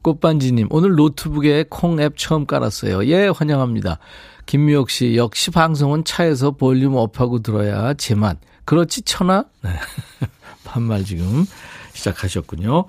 꽃반지님, 0.01 0.67
오늘 0.71 0.95
노트북에 0.95 1.65
콩 1.69 1.99
앱 1.99 2.17
처음 2.17 2.45
깔았어요. 2.45 3.05
예, 3.07 3.27
환영합니다. 3.27 3.99
김미옥 4.45 4.89
씨, 4.89 5.15
역시 5.15 5.51
방송은 5.51 6.03
차에서 6.03 6.51
볼륨 6.51 6.95
up하고 6.95 7.39
들어야 7.41 7.93
제맛. 7.93 8.37
그렇지, 8.65 9.03
천아? 9.03 9.45
네. 9.63 9.71
반말 10.63 11.03
지금 11.03 11.45
시작하셨군요. 11.93 12.85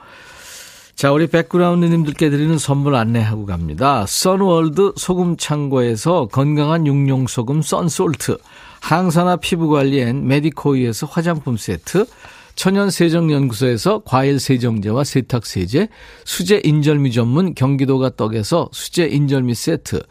자, 0.94 1.11
우리 1.11 1.27
백그라운드님들께 1.27 2.31
드리는 2.31 2.57
선물 2.59 2.94
안내하고 2.94 3.46
갑니다. 3.46 4.05
선월드 4.07 4.92
소금 4.96 5.37
창고에서 5.37 6.29
건강한 6.31 6.87
육룡 6.87 7.27
소금 7.27 7.62
썬솔트, 7.62 8.38
항산화 8.81 9.37
피부 9.37 9.68
관리엔 9.68 10.27
메디코이에서 10.27 11.07
화장품 11.07 11.57
세트, 11.57 12.07
천연 12.55 12.91
세정연구소에서 12.91 14.03
과일 14.05 14.38
세정제와 14.38 15.05
세탁 15.05 15.47
세제, 15.47 15.88
수제 16.25 16.62
인절미 16.65 17.12
전문 17.12 17.55
경기도가 17.55 18.17
떡에서 18.17 18.69
수제 18.73 19.07
인절미 19.07 19.55
세트, 19.55 20.03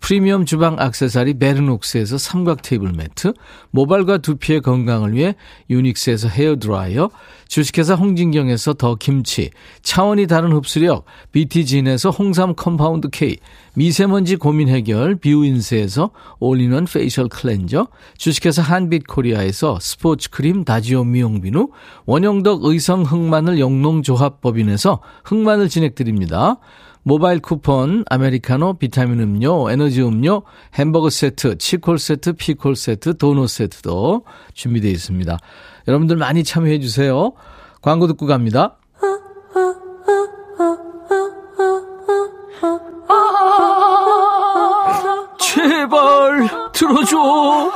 프리미엄 0.00 0.44
주방 0.44 0.76
악세사리 0.78 1.38
베르녹스에서 1.38 2.18
삼각 2.18 2.62
테이블 2.62 2.92
매트, 2.92 3.34
모발과 3.70 4.18
두피의 4.18 4.60
건강을 4.60 5.14
위해 5.14 5.34
유닉스에서 5.68 6.28
헤어 6.28 6.56
드라이어, 6.56 7.10
주식회사 7.48 7.94
홍진경에서 7.94 8.74
더 8.74 8.94
김치, 8.94 9.50
차원이 9.82 10.26
다른 10.26 10.52
흡수력 10.52 11.04
BT진에서 11.32 12.10
홍삼 12.10 12.54
compound 12.54 13.10
K, 13.10 13.36
미세먼지 13.74 14.36
고민 14.36 14.68
해결 14.68 15.16
뷰인스에서 15.16 16.10
all-in-one 16.40 16.86
facial 16.86 17.28
cleanser, 17.28 17.88
주식회사 18.16 18.62
한빛 18.62 19.06
코리아에서 19.06 19.78
스포츠 19.80 20.30
크림 20.30 20.64
다지오 20.64 21.04
미용비누, 21.04 21.70
원형덕 22.06 22.64
의성 22.64 23.02
흑마늘 23.02 23.58
영농조합법인에서 23.58 25.00
흑마늘 25.24 25.68
진행드립니다. 25.68 26.58
모바일 27.02 27.40
쿠폰, 27.40 28.04
아메리카노, 28.10 28.74
비타민 28.74 29.20
음료, 29.20 29.70
에너지 29.70 30.02
음료, 30.02 30.42
햄버거 30.74 31.08
세트, 31.10 31.58
치콜 31.58 31.98
세트, 31.98 32.34
피콜 32.34 32.76
세트, 32.76 33.16
도넛 33.16 33.48
세트도 33.48 34.24
준비되어 34.54 34.90
있습니다. 34.90 35.38
여러분들 35.86 36.16
많이 36.16 36.44
참여해 36.44 36.80
주세요. 36.80 37.32
광고 37.80 38.06
듣고 38.06 38.26
갑니다. 38.26 38.76
제발 45.40 46.48
들어줘. 46.72 47.72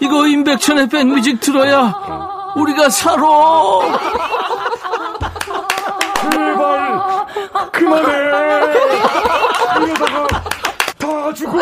이거 0.00 0.26
임백천의 0.26 0.88
백뮤직 0.88 1.40
들어야 1.40 1.92
우리가 2.56 2.88
살아. 2.90 3.24
그만해. 7.70 8.12
이러다가 9.84 10.26
다 10.98 11.32
죽어. 11.34 11.58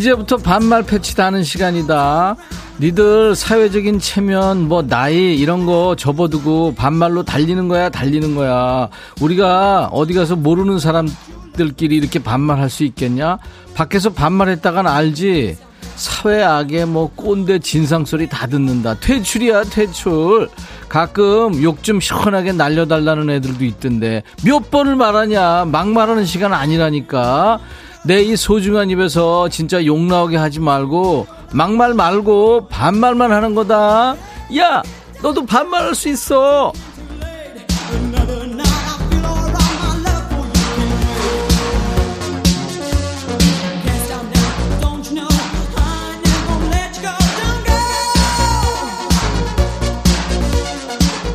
이제부터 0.00 0.38
반말 0.38 0.82
패치다는 0.82 1.42
시간이다. 1.44 2.34
니들 2.80 3.34
사회적인 3.34 3.98
체면, 3.98 4.66
뭐, 4.66 4.80
나이, 4.80 5.36
이런 5.36 5.66
거 5.66 5.94
접어두고 5.94 6.74
반말로 6.74 7.22
달리는 7.22 7.68
거야, 7.68 7.90
달리는 7.90 8.34
거야. 8.34 8.88
우리가 9.20 9.90
어디 9.92 10.14
가서 10.14 10.36
모르는 10.36 10.78
사람들끼리 10.78 11.96
이렇게 11.96 12.18
반말할 12.18 12.70
수 12.70 12.84
있겠냐? 12.84 13.36
밖에서 13.74 14.08
반말했다간 14.10 14.86
알지? 14.86 15.58
사회 15.96 16.42
악에 16.42 16.86
뭐 16.86 17.10
꼰대 17.14 17.58
진상 17.58 18.06
소리 18.06 18.26
다 18.26 18.46
듣는다. 18.46 18.94
퇴출이야, 19.00 19.64
퇴출. 19.64 20.48
가끔 20.88 21.62
욕 21.62 21.82
좀 21.82 22.00
시원하게 22.00 22.52
날려달라는 22.52 23.28
애들도 23.28 23.64
있던데. 23.66 24.22
몇 24.44 24.70
번을 24.70 24.96
말하냐? 24.96 25.66
막 25.66 25.88
말하는 25.88 26.24
시간 26.24 26.54
아니라니까. 26.54 27.60
내 28.04 28.22
이 28.22 28.36
소중한 28.36 28.88
입에서 28.90 29.48
진짜 29.48 29.84
욕 29.84 29.98
나오게 30.00 30.36
하지 30.36 30.58
말고 30.60 31.26
막말 31.52 31.94
말고 31.94 32.68
반말만 32.68 33.30
하는 33.32 33.54
거다. 33.54 34.16
야, 34.56 34.82
너도 35.22 35.44
반말할 35.44 35.94
수 35.94 36.08
있어. 36.08 36.72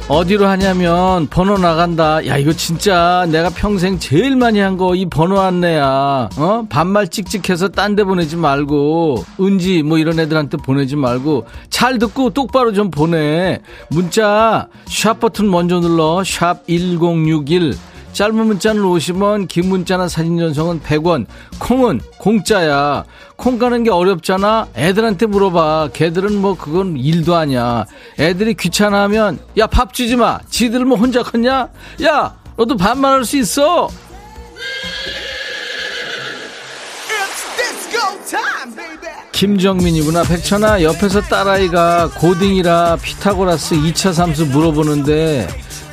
어디로 0.07 0.45
하냐면 0.45 1.25
번호 1.31 1.57
나간다. 1.57 2.25
야 2.27 2.37
이거 2.37 2.53
진짜 2.53 3.25
내가 3.31 3.49
평생 3.49 3.97
제일 3.97 4.35
많이 4.35 4.59
한 4.59 4.77
거 4.77 4.93
이 4.93 5.05
번호 5.07 5.39
안내야. 5.41 6.29
어 6.37 6.65
반말 6.69 7.07
찍찍해서 7.07 7.69
딴 7.69 7.95
데 7.95 8.03
보내지 8.03 8.35
말고 8.35 9.23
은지 9.39 9.81
뭐 9.81 9.97
이런 9.97 10.19
애들한테 10.19 10.57
보내지 10.57 10.95
말고 10.95 11.45
잘 11.71 11.97
듣고 11.97 12.29
똑바로 12.29 12.71
좀 12.71 12.91
보내. 12.91 13.59
문자 13.89 14.67
샵 14.85 15.19
버튼 15.19 15.49
먼저 15.49 15.79
눌러 15.79 16.23
샵 16.23 16.67
1061. 16.67 17.73
짧은 18.15 18.33
문자는 18.33 18.81
50원, 18.81 19.49
긴 19.49 19.67
문자나 19.67 20.07
사진 20.07 20.37
전송은 20.37 20.79
100원, 20.83 21.25
콩은 21.59 21.99
공짜야. 22.17 23.03
콩 23.35 23.59
가는 23.59 23.83
게 23.83 23.89
어렵잖아? 23.91 24.69
애들한테 24.73 25.25
물어봐. 25.25 25.89
걔들은 25.91 26.39
뭐 26.39 26.55
그건 26.55 26.95
일도 26.95 27.35
아니야. 27.35 27.83
애들이 28.17 28.53
귀찮아하면 28.53 29.39
야 29.57 29.67
밥 29.67 29.93
주지 29.93 30.15
마. 30.15 30.39
지들 30.49 30.85
뭐 30.85 30.97
혼자 30.97 31.23
컸냐? 31.23 31.67
야 32.05 32.35
너도 32.55 32.77
반말 32.77 33.11
할 33.15 33.25
수 33.25 33.35
있어. 33.37 33.89
김정민이구나. 39.31 40.23
백천아, 40.23 40.81
옆에서 40.81 41.21
딸아이가 41.21 42.09
고딩이라 42.15 42.97
피타고라스 43.01 43.75
2차 43.75 44.13
함수 44.13 44.45
물어보는데 44.47 45.47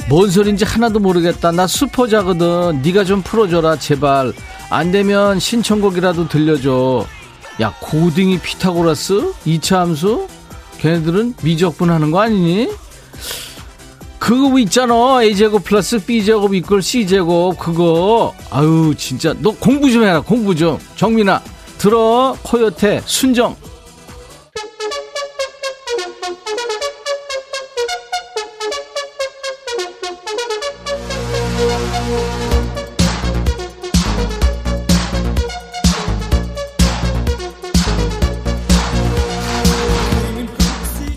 뭔 0.09 0.31
소린지 0.31 0.65
하나도 0.65 0.99
모르겠다. 0.99 1.53
나 1.53 1.67
수포자거든. 1.67 2.83
네가 2.83 3.05
좀 3.05 3.23
풀어줘라 3.23 3.77
제발. 3.77 4.33
안 4.71 4.93
되면 4.93 5.39
신청곡이라도 5.39 6.29
들려줘. 6.29 7.07
야 7.61 7.75
고딩이 7.81 8.39
피타고라스? 8.41 9.33
2차 9.47 9.77
함수? 9.77 10.27
걔네들은 10.79 11.35
미적분 11.43 11.91
하는 11.91 12.11
거 12.11 12.21
아니니? 12.21 12.69
그거 14.19 14.59
있잖아. 14.61 15.23
A제곱 15.23 15.65
플러스 15.65 16.05
B제곱 16.05 16.55
이퀄 16.55 16.81
C제곱 16.81 17.59
그거. 17.59 18.35
아유 18.51 18.95
진짜 18.97 19.35
너 19.39 19.51
공부 19.53 19.91
좀 19.91 20.05
해라 20.05 20.21
공부 20.21 20.55
좀. 20.55 20.79
정민아 20.97 21.43
들어 21.79 22.37
코요태 22.43 23.03
순정 23.05 23.57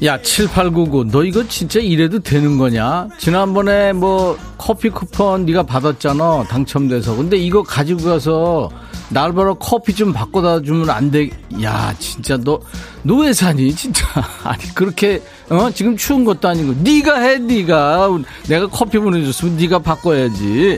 야, 0.06 0.22
7899, 0.22 1.06
너 1.10 1.24
이거 1.24 1.48
진짜 1.48 1.80
이래도 1.80 2.20
되는 2.20 2.58
거냐? 2.60 3.08
지난번에 3.18 3.92
뭐 3.94 4.38
커피 4.58 4.90
쿠폰 4.90 5.46
네가 5.46 5.64
받았잖아. 5.64 6.44
당첨돼서. 6.48 7.16
근데 7.16 7.38
이거 7.38 7.64
가지고 7.64 8.04
가서 8.04 8.70
날 9.10 9.34
바로 9.34 9.56
커피 9.56 9.94
좀 9.96 10.14
바꿔다 10.14 10.62
주면 10.62 10.90
안 10.92 11.10
돼. 11.10 11.30
야, 11.64 11.96
진짜 11.98 12.38
너, 12.38 12.60
너 13.04 13.16
왜 13.18 13.34
사니? 13.34 13.74
진짜. 13.74 14.06
아니, 14.44 14.64
그렇게, 14.76 15.24
어? 15.50 15.72
지금 15.74 15.98
추운 15.98 16.24
것도 16.24 16.50
아니고. 16.50 16.74
네가 16.84 17.20
해, 17.22 17.38
네가. 17.40 18.10
내가 18.48 18.68
커피 18.68 19.00
보내줬으면 19.00 19.58
네가 19.58 19.80
바꿔야지. 19.80 20.78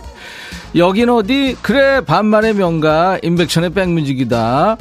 여긴 0.76 1.10
어디? 1.10 1.58
그래, 1.62 2.00
반만의 2.02 2.54
명가. 2.54 3.18
임백천의 3.24 3.72
백뮤직이다. 3.72 4.78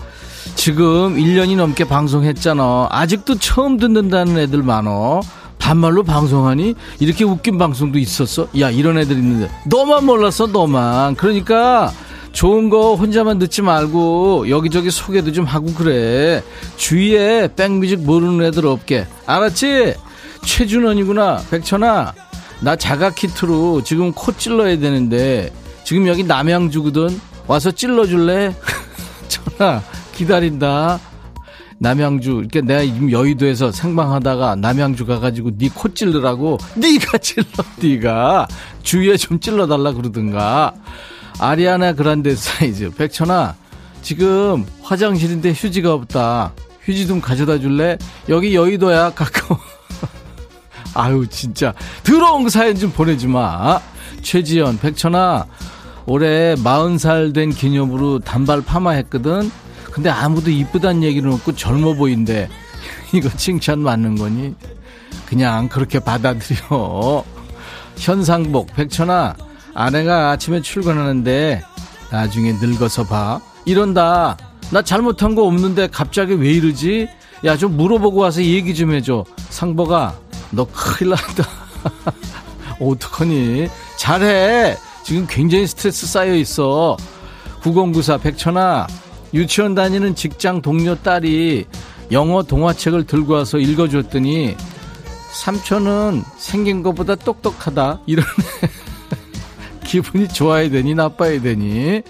지금 0.56 1.16
1년이 1.16 1.54
넘게 1.56 1.84
방송했잖아. 1.84 2.88
아직도 2.90 3.38
처음 3.38 3.76
듣는다는 3.76 4.38
애들 4.38 4.62
많어. 4.62 5.20
반말로 5.58 6.02
방송하니? 6.02 6.74
이렇게 6.98 7.24
웃긴 7.24 7.58
방송도 7.58 7.98
있었어? 7.98 8.48
야, 8.58 8.70
이런 8.70 8.98
애들 8.98 9.16
있는데. 9.16 9.50
너만 9.66 10.04
몰랐어, 10.04 10.46
너만. 10.46 11.14
그러니까, 11.14 11.92
좋은 12.32 12.68
거 12.68 12.94
혼자만 12.94 13.38
듣지 13.38 13.62
말고, 13.62 14.48
여기저기 14.48 14.90
소개도 14.90 15.32
좀 15.32 15.44
하고 15.44 15.72
그래. 15.74 16.42
주위에 16.76 17.48
백뮤직 17.54 18.00
모르는 18.00 18.44
애들 18.46 18.66
없게. 18.66 19.06
알았지? 19.26 19.94
최준원이구나. 20.42 21.42
백천아. 21.50 22.12
나 22.60 22.76
자가 22.76 23.10
키트로 23.10 23.82
지금 23.84 24.12
코 24.12 24.32
찔러야 24.32 24.78
되는데, 24.78 25.52
지금 25.84 26.08
여기 26.08 26.24
남양주거든. 26.24 27.20
와서 27.46 27.70
찔러줄래? 27.70 28.54
전화. 29.28 29.82
기다린다. 30.16 30.98
남양주 31.78 32.38
이렇게 32.40 32.62
내가 32.62 32.80
지금 32.82 33.10
여의도에서 33.12 33.70
생방하다가 33.70 34.56
남양주 34.56 35.04
가가지고 35.04 35.58
네 35.58 35.68
코 35.68 35.92
찔르라고 35.92 36.56
네가 36.74 37.18
찔러 37.20 37.44
네가. 37.82 38.48
주위에 38.82 39.16
좀 39.18 39.38
찔러달라 39.38 39.92
그러든가. 39.92 40.72
아리아나 41.38 41.92
그란데 41.92 42.34
사이즈. 42.34 42.90
백천아 42.90 43.54
지금 44.00 44.64
화장실인데 44.82 45.52
휴지가 45.52 45.92
없다. 45.92 46.52
휴지 46.82 47.06
좀 47.06 47.20
가져다 47.20 47.58
줄래? 47.58 47.98
여기 48.30 48.54
여의도야 48.54 49.10
가까워. 49.10 49.60
아유 50.94 51.26
진짜. 51.28 51.74
들어온 52.04 52.48
사연 52.48 52.74
좀 52.76 52.90
보내주마. 52.90 53.80
최지연 54.22 54.78
백천아 54.78 55.46
올해 56.06 56.54
40살 56.54 57.34
된 57.34 57.50
기념으로 57.50 58.20
단발 58.20 58.62
파마했거든 58.62 59.50
근데 59.96 60.10
아무도 60.10 60.50
이쁘단 60.50 61.02
얘기는 61.02 61.32
없고 61.32 61.56
젊어 61.56 61.94
보인대. 61.94 62.50
이거 63.14 63.30
칭찬 63.30 63.78
맞는 63.78 64.16
거니? 64.16 64.54
그냥 65.24 65.70
그렇게 65.70 66.00
받아들여. 66.00 67.24
현상복, 67.96 68.74
백천아, 68.74 69.34
아내가 69.72 70.32
아침에 70.32 70.60
출근하는데 70.60 71.62
나중에 72.10 72.52
늙어서 72.60 73.04
봐. 73.04 73.40
이런다. 73.64 74.36
나 74.70 74.82
잘못한 74.82 75.34
거 75.34 75.44
없는데 75.46 75.86
갑자기 75.86 76.34
왜 76.34 76.50
이러지? 76.50 77.08
야, 77.46 77.56
좀 77.56 77.78
물어보고 77.78 78.20
와서 78.20 78.42
얘기 78.42 78.74
좀 78.74 78.92
해줘. 78.92 79.24
상복아, 79.48 80.14
너 80.50 80.66
큰일 80.66 81.14
난다. 81.14 81.48
어떡하니? 82.78 83.68
잘해. 83.96 84.76
지금 85.04 85.26
굉장히 85.26 85.66
스트레스 85.66 86.06
쌓여 86.06 86.34
있어. 86.34 86.98
9094 87.62 88.18
백천아, 88.18 88.86
유치원 89.36 89.74
다니는 89.74 90.14
직장 90.14 90.62
동료 90.62 90.94
딸이 90.94 91.66
영어 92.10 92.42
동화책을 92.42 93.04
들고 93.04 93.34
와서 93.34 93.58
읽어줬더니 93.58 94.56
삼촌은 95.32 96.22
생긴 96.38 96.82
것보다 96.82 97.14
똑똑하다 97.16 98.00
이러네 98.06 98.26
기분이 99.84 100.28
좋아야 100.28 100.70
되니 100.70 100.94
나빠야 100.94 101.40
되니. 101.40 102.02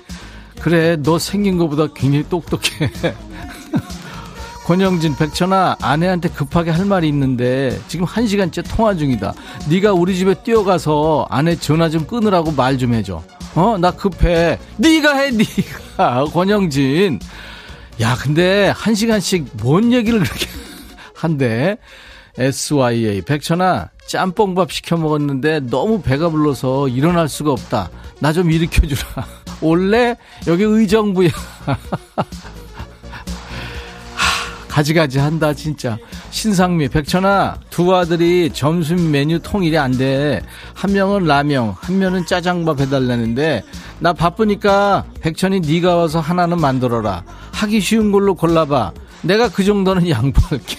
그래 0.61 0.97
너 1.03 1.19
생긴 1.19 1.59
것보다 1.59 1.89
굉장히 1.95 2.25
똑똑해. 2.29 2.91
권영진 4.65 5.17
백천아 5.17 5.77
아내한테 5.81 6.29
급하게 6.29 6.71
할 6.71 6.87
말이 6.87 7.09
있는데 7.09 7.79
지금 7.89 8.05
한 8.05 8.27
시간째 8.27 8.63
통화 8.63 8.95
중이다. 8.95 9.35
네가 9.69 9.93
우리 9.93 10.17
집에 10.17 10.35
뛰어가서 10.35 11.27
아내 11.29 11.57
전화 11.57 11.89
좀 11.89 12.07
끊으라고 12.07 12.53
말 12.53 12.79
좀 12.79 12.95
해줘 12.95 13.23
어 13.57 13.79
나 13.79 13.91
급해 13.91 14.59
네가 14.77 15.17
해 15.17 15.31
네가 15.31 15.49
아, 15.97 16.25
권영진. 16.33 17.19
야, 18.01 18.15
근데 18.15 18.69
한 18.77 18.95
시간씩 18.95 19.47
뭔 19.63 19.93
얘기를 19.93 20.21
그렇게 20.21 20.47
한대? 21.15 21.79
SYA. 22.39 23.23
백천아, 23.23 23.89
짬뽕밥 24.07 24.71
시켜 24.71 24.99
먹었는데 24.99 25.61
너무 25.61 26.03
배가 26.03 26.29
불러서 26.29 26.89
일어날 26.89 27.29
수가 27.31 27.53
없다. 27.53 27.91
나 28.21 28.33
좀 28.33 28.51
일으켜 28.51 28.87
주라. 28.87 29.27
원래 29.63 30.17
여기 30.47 30.63
의정부야. 30.65 31.31
가지가지 34.81 35.19
한다 35.19 35.55
진짜. 35.55 35.97
신상미 36.29 36.89
백천아 36.89 37.61
두 37.71 37.95
아들이 37.97 38.51
점심 38.53 39.11
메뉴 39.11 39.39
통일이 39.39 39.79
안 39.79 39.91
돼. 39.93 40.43
한 40.75 40.93
명은 40.93 41.25
라면 41.25 41.75
한 41.81 41.99
명은 41.99 42.27
짜장밥 42.27 42.81
해달라는데 42.81 43.63
나 44.01 44.13
바쁘니까 44.13 45.07
백천이 45.23 45.61
네가 45.61 45.97
와서 45.97 46.21
하나는 46.21 46.61
만들어라. 46.61 47.25
하기 47.53 47.81
쉬운 47.81 48.13
걸로 48.13 48.35
골라봐. 48.35 48.93
내가 49.23 49.49
그 49.49 49.65
정도는 49.65 50.09
양보할게. 50.11 50.77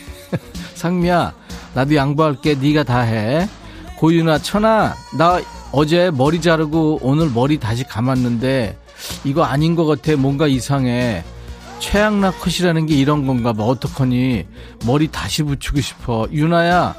상미야 0.76 1.34
나도 1.74 1.96
양보할게. 1.96 2.54
네가 2.54 2.84
다 2.84 3.00
해. 3.00 3.50
고윤아 3.98 4.38
천아 4.44 4.94
나 5.18 5.42
어제 5.72 6.12
머리 6.14 6.40
자르고 6.40 7.00
오늘 7.02 7.32
머리 7.32 7.60
다시 7.60 7.84
감았는데 7.84 8.78
이거 9.24 9.44
아닌 9.44 9.74
것 9.74 9.88
같아. 9.88 10.16
뭔가 10.18 10.46
이상해 10.46 11.24
최양락 11.80 12.40
컷이라는 12.42 12.86
게 12.88 12.96
이런 12.96 13.26
건가 13.28 13.54
봐. 13.54 13.64
어떡하니? 13.64 14.46
머리 14.86 15.08
다시 15.10 15.44
붙이고 15.44 15.80
싶어. 15.82 16.28
유나야, 16.32 16.96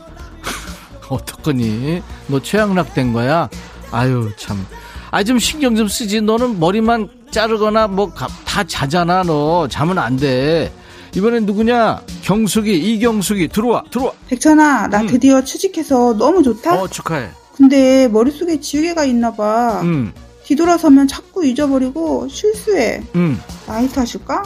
어떡하니? 1.09 2.03
너 2.29 2.41
최양락 2.41 2.95
된 2.95 3.12
거야? 3.12 3.49
아유, 3.91 4.31
참. 4.37 4.64
아, 5.11 5.23
좀 5.25 5.38
신경 5.38 5.75
좀 5.75 5.88
쓰지. 5.88 6.21
너는 6.21 6.61
머리만 6.61 7.09
자르거나 7.31 7.88
뭐 7.88 8.12
다 8.45 8.64
자잖아, 8.64 9.23
너. 9.25 9.69
자면 9.69 9.99
안 9.99 10.17
돼. 10.17 10.73
이번엔 11.14 11.47
누구냐? 11.47 12.01
경숙이, 12.23 12.73
이경숙이. 12.95 13.49
들어와, 13.49 13.83
들어와. 13.91 14.12
백천아, 14.29 14.88
나 14.88 15.01
응. 15.03 15.07
드디어 15.07 15.43
취직해서 15.43 16.14
너무 16.19 16.43
좋다? 16.43 16.75
어, 16.81 16.88
축하해. 16.88 17.29
근데 17.57 18.07
머릿속에 18.09 18.61
지우개가 18.61 19.05
있나 19.05 19.33
봐. 19.33 19.81
응. 19.83 20.12
뒤돌아서면 20.45 21.09
자꾸 21.09 21.45
잊어버리고 21.45 22.29
실수해. 22.29 23.03
응. 23.17 23.38
나이 23.67 23.88
탓일까? 23.88 24.43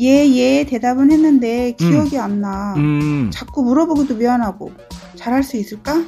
예, 0.00 0.26
예, 0.28 0.64
대답은 0.64 1.10
했는데 1.12 1.72
기억이 1.78 2.16
음. 2.16 2.20
안 2.22 2.40
나. 2.40 2.74
음. 2.76 3.30
자꾸 3.32 3.62
물어보기도 3.62 4.16
미안하고. 4.16 4.72
잘할 5.16 5.42
수 5.42 5.56
있을까? 5.56 6.02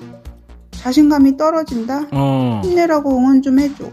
자신감이 0.72 1.37
떨어진다? 1.37 2.07
어. 2.12 2.61
힘내라고 2.64 3.16
응원 3.16 3.43
좀 3.43 3.59
해줘. 3.59 3.91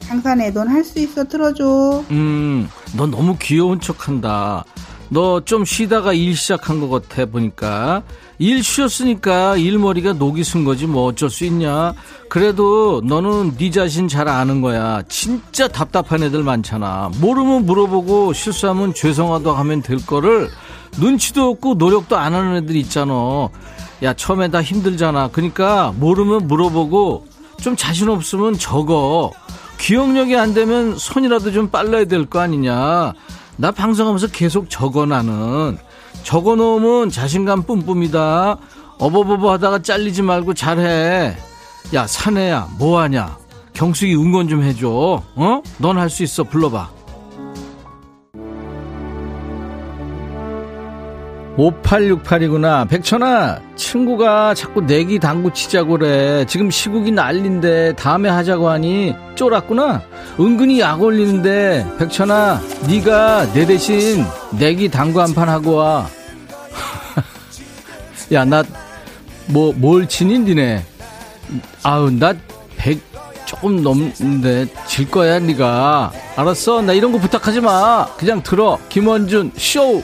장사네, 0.00 0.50
넌 0.52 0.68
할 0.68 0.84
수 0.84 0.98
있어, 0.98 1.24
틀어줘. 1.24 2.04
음, 2.10 2.68
넌 2.96 3.10
너무 3.10 3.36
귀여운 3.40 3.80
척 3.80 4.06
한다. 4.08 4.64
너 5.10 5.40
좀 5.44 5.64
쉬다가 5.64 6.12
일 6.12 6.36
시작한 6.36 6.80
것 6.80 6.88
같아, 6.88 7.26
보니까. 7.26 8.02
일 8.38 8.62
쉬었으니까 8.64 9.56
일머리가 9.56 10.14
녹이 10.14 10.42
쓴 10.42 10.64
거지 10.64 10.86
뭐 10.86 11.06
어쩔 11.06 11.30
수 11.30 11.44
있냐. 11.44 11.94
그래도 12.28 13.00
너는 13.04 13.56
네 13.56 13.70
자신 13.70 14.08
잘 14.08 14.28
아는 14.28 14.60
거야. 14.60 15.02
진짜 15.08 15.68
답답한 15.68 16.22
애들 16.22 16.42
많잖아. 16.42 17.10
모르면 17.20 17.64
물어보고 17.66 18.32
실수하면 18.32 18.92
죄송하다 18.94 19.52
하면 19.52 19.82
될 19.82 20.04
거를 20.04 20.50
눈치도 20.98 21.48
없고 21.50 21.74
노력도 21.74 22.16
안 22.16 22.34
하는 22.34 22.56
애들 22.56 22.74
있잖아. 22.76 23.48
야 24.02 24.12
처음에 24.14 24.50
다 24.50 24.62
힘들잖아. 24.62 25.28
그러니까 25.28 25.92
모르면 25.96 26.48
물어보고 26.48 27.26
좀 27.60 27.76
자신 27.76 28.08
없으면 28.08 28.58
적어. 28.58 29.30
기억력이 29.78 30.36
안 30.36 30.54
되면 30.54 30.96
손이라도 30.98 31.52
좀 31.52 31.68
빨라야 31.68 32.04
될 32.06 32.26
거 32.26 32.40
아니냐. 32.40 33.12
나 33.56 33.70
방송하면서 33.70 34.28
계속 34.28 34.68
적어 34.68 35.06
나는 35.06 35.78
적어 36.24 36.56
놓으면 36.56 37.10
자신감 37.10 37.62
뿜뿜이다. 37.62 38.56
어버버버 38.98 39.52
하다가 39.52 39.82
잘리지 39.82 40.22
말고 40.22 40.54
잘해. 40.54 41.36
야, 41.94 42.06
사내야, 42.06 42.68
뭐하냐? 42.78 43.36
경숙이 43.74 44.14
응원 44.16 44.48
좀 44.48 44.62
해줘. 44.62 44.88
어? 45.36 45.62
넌 45.78 45.98
할 45.98 46.08
수 46.08 46.22
있어. 46.22 46.42
불러봐. 46.44 46.88
5868이구나. 51.56 52.88
백천아, 52.88 53.60
친구가 53.76 54.54
자꾸 54.54 54.80
내기 54.80 55.18
당구 55.20 55.52
치자고 55.52 55.98
그래. 55.98 56.44
지금 56.46 56.70
시국이 56.70 57.12
난린데 57.12 57.94
다음에 57.94 58.28
하자고 58.28 58.68
하니 58.68 59.14
쫄았구나. 59.36 60.02
은근히 60.40 60.80
약 60.80 61.00
올리는데 61.00 61.86
백천아, 61.98 62.60
네가 62.88 63.52
내 63.52 63.66
대신 63.66 64.24
내기 64.58 64.88
당구 64.88 65.20
한 65.20 65.32
판 65.34 65.48
하고 65.48 65.74
와. 65.76 66.06
야, 68.32 68.44
나, 68.44 68.62
뭐, 69.46 69.72
뭘 69.76 70.08
치니, 70.08 70.38
니네? 70.40 70.84
아우, 71.82 72.08
나100 72.08 72.98
조금 73.44 73.82
넘는데 73.82 74.66
질 74.86 75.08
거야, 75.10 75.38
니가. 75.38 76.10
알았어? 76.36 76.82
나 76.82 76.92
이런 76.94 77.12
거 77.12 77.18
부탁하지 77.18 77.60
마. 77.60 78.06
그냥 78.16 78.42
들어. 78.42 78.78
김원준, 78.88 79.52
쇼! 79.56 80.02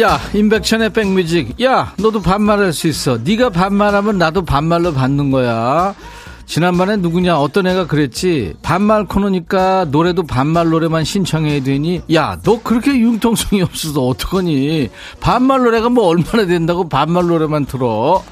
야 0.00 0.18
임백천의 0.32 0.90
백뮤직. 0.90 1.60
야 1.62 1.92
너도 1.98 2.22
반말할 2.22 2.72
수 2.72 2.86
있어. 2.88 3.18
네가 3.22 3.50
반말하면 3.50 4.18
나도 4.18 4.44
반말로 4.44 4.94
받는 4.94 5.30
거야. 5.30 5.94
지난번에 6.46 6.96
누구냐 6.96 7.38
어떤 7.38 7.66
애가 7.66 7.86
그랬지? 7.86 8.54
반말 8.62 9.04
코너니까 9.04 9.86
노래도 9.90 10.24
반말 10.24 10.68
노래만 10.70 11.04
신청해야 11.04 11.62
되니? 11.62 12.02
야 12.12 12.38
너 12.42 12.60
그렇게 12.62 12.90
융통성이 12.98 13.62
없어서 13.62 14.04
어떡하니? 14.06 14.88
반말 15.20 15.60
노래가 15.62 15.88
뭐 15.90 16.06
얼마나 16.06 16.46
된다고 16.46 16.88
반말 16.88 17.26
노래만 17.28 17.66
들어 17.66 18.24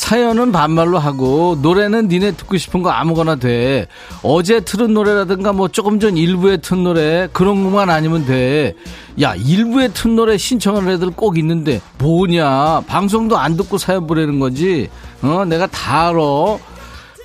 사연은 0.00 0.50
반말로 0.50 0.98
하고 0.98 1.58
노래는 1.60 2.08
니네 2.08 2.32
듣고 2.32 2.56
싶은 2.56 2.82
거 2.82 2.88
아무거나 2.88 3.36
돼. 3.36 3.86
어제 4.22 4.60
틀은 4.60 4.94
노래라든가 4.94 5.52
뭐 5.52 5.68
조금 5.68 6.00
전 6.00 6.16
일부에 6.16 6.56
튼 6.56 6.84
노래 6.84 7.28
그런 7.34 7.62
것만 7.62 7.90
아니면 7.90 8.24
돼. 8.24 8.72
야 9.20 9.34
일부에 9.34 9.88
튼 9.88 10.16
노래 10.16 10.38
신청하는 10.38 10.90
애들 10.92 11.10
꼭 11.10 11.36
있는데 11.36 11.82
뭐냐 11.98 12.80
방송도 12.86 13.36
안 13.36 13.58
듣고 13.58 13.76
사연 13.76 14.06
보내는 14.06 14.40
거지. 14.40 14.88
어 15.20 15.44
내가 15.44 15.66
다 15.66 16.08
알아. 16.08 16.18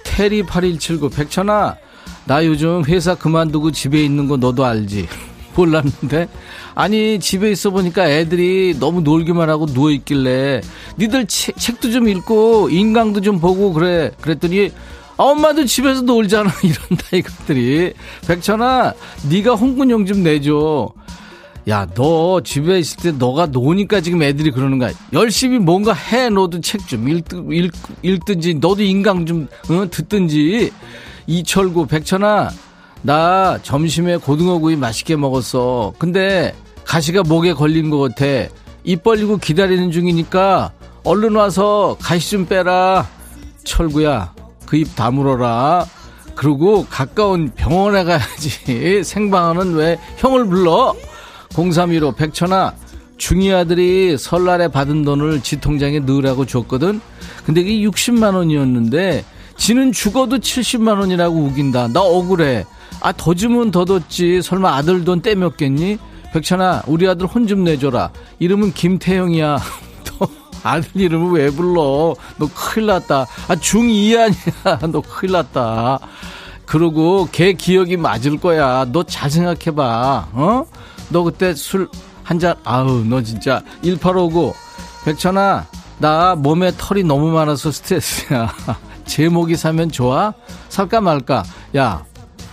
테리 0.03 0.43
8179 0.43 1.09
백천아 1.11 1.77
나 2.25 2.45
요즘 2.45 2.83
회사 2.85 3.15
그만두고 3.15 3.71
집에 3.71 4.03
있는 4.03 4.27
거 4.27 4.35
너도 4.35 4.65
알지. 4.65 5.07
몰랐는데 5.55 6.27
아니 6.75 7.19
집에 7.19 7.51
있어 7.51 7.69
보니까 7.71 8.09
애들이 8.09 8.75
너무 8.79 9.01
놀기만 9.01 9.49
하고 9.49 9.65
누워 9.65 9.91
있길래 9.91 10.61
니들 10.99 11.25
책, 11.27 11.55
책도 11.57 11.91
좀 11.91 12.07
읽고 12.09 12.69
인강도 12.69 13.21
좀 13.21 13.39
보고 13.39 13.71
그래. 13.73 14.11
그랬더니 14.21 14.71
아, 15.17 15.23
엄마도 15.23 15.63
집에서 15.65 16.01
놀잖아. 16.01 16.51
이런다 16.61 17.15
이것들이. 17.17 17.93
백천아 18.27 18.93
네가 19.29 19.55
홍군용 19.55 20.05
좀 20.05 20.23
내줘. 20.23 20.89
야 21.67 21.87
너 21.95 22.41
집에 22.41 22.77
있을 22.77 22.97
때 23.01 23.11
너가 23.17 23.47
노니까 23.47 24.01
지금 24.01 24.21
애들이 24.21 24.51
그러는 24.51 24.77
거야. 24.77 24.91
열심히 25.13 25.57
뭔가 25.57 25.93
해. 25.93 26.29
너도 26.29 26.59
책 26.61 26.85
좀 26.87 27.07
읽든지 28.03 28.55
너도 28.55 28.83
인강 28.83 29.25
좀 29.25 29.47
어, 29.69 29.89
듣든지. 29.89 30.71
이철구 31.27 31.87
백천아 31.87 32.51
나 33.01 33.57
점심에 33.63 34.17
고등어구이 34.17 34.75
맛있게 34.75 35.15
먹었어. 35.15 35.93
근데 35.97 36.53
가시가 36.85 37.23
목에 37.23 37.53
걸린 37.53 37.89
것 37.89 37.99
같아. 37.99 38.25
입 38.83 39.03
벌리고 39.03 39.37
기다리는 39.37 39.91
중이니까 39.91 40.71
얼른 41.03 41.35
와서 41.35 41.97
가시 41.99 42.31
좀 42.31 42.45
빼라. 42.45 43.07
철구야, 43.63 44.33
그 44.65 44.77
입 44.77 44.95
다물어라. 44.95 45.85
그리고 46.35 46.85
가까운 46.89 47.51
병원에 47.55 48.03
가야지. 48.03 49.03
생방하는 49.03 49.73
왜 49.75 49.97
형을 50.17 50.45
불러? 50.45 50.95
0315 51.51 52.11
백천아, 52.13 52.73
중이 53.17 53.53
아들이 53.53 54.17
설날에 54.17 54.67
받은 54.67 55.03
돈을 55.05 55.41
지 55.41 55.59
통장에 55.61 55.99
넣으라고 55.99 56.45
줬거든? 56.45 56.99
근데 57.45 57.63
그게 57.63 57.79
60만 57.81 58.35
원이었는데, 58.35 59.23
지는 59.57 59.93
죽어도 59.93 60.37
70만 60.39 60.99
원이라고 60.99 61.35
우긴다. 61.37 61.87
나 61.93 62.01
억울해. 62.01 62.65
아, 63.01 63.13
더 63.13 63.33
주면 63.33 63.71
더 63.71 63.85
뒀지. 63.85 64.41
설마 64.41 64.75
아들 64.75 65.05
돈 65.05 65.21
떼먹겠니? 65.21 65.97
백천아, 66.39 66.83
우리 66.87 67.07
아들 67.07 67.27
혼 67.27 67.47
좀 67.47 67.63
내줘라. 67.63 68.09
이름은 68.39 68.73
김태형이야. 68.73 69.57
너 70.19 70.27
아들 70.63 70.89
이름을 70.99 71.39
왜 71.39 71.49
불러? 71.49 72.13
너 72.37 72.49
큰일 72.53 72.87
났다. 72.87 73.21
아, 73.47 73.55
중2 73.55 74.17
아니야. 74.19 74.79
너 74.91 74.99
큰일 75.01 75.31
났다. 75.31 75.99
그러고 76.65 77.29
걔 77.31 77.53
기억이 77.53 77.95
맞을 77.95 78.37
거야. 78.37 78.85
너 78.91 79.03
잘 79.03 79.29
생각해봐. 79.31 80.27
어? 80.33 80.65
너 81.09 81.23
그때 81.23 81.53
술 81.53 81.89
한 82.23 82.39
잔, 82.39 82.55
아우, 82.65 83.03
너 83.05 83.21
진짜. 83.21 83.61
1859. 83.83 84.53
백천아, 85.05 85.67
나 85.99 86.35
몸에 86.35 86.71
털이 86.75 87.03
너무 87.03 87.29
많아서 87.31 87.71
스트레스야. 87.71 88.51
제목이 89.05 89.55
사면 89.55 89.89
좋아? 89.91 90.33
살까 90.67 90.99
말까? 91.01 91.43
야, 91.77 92.03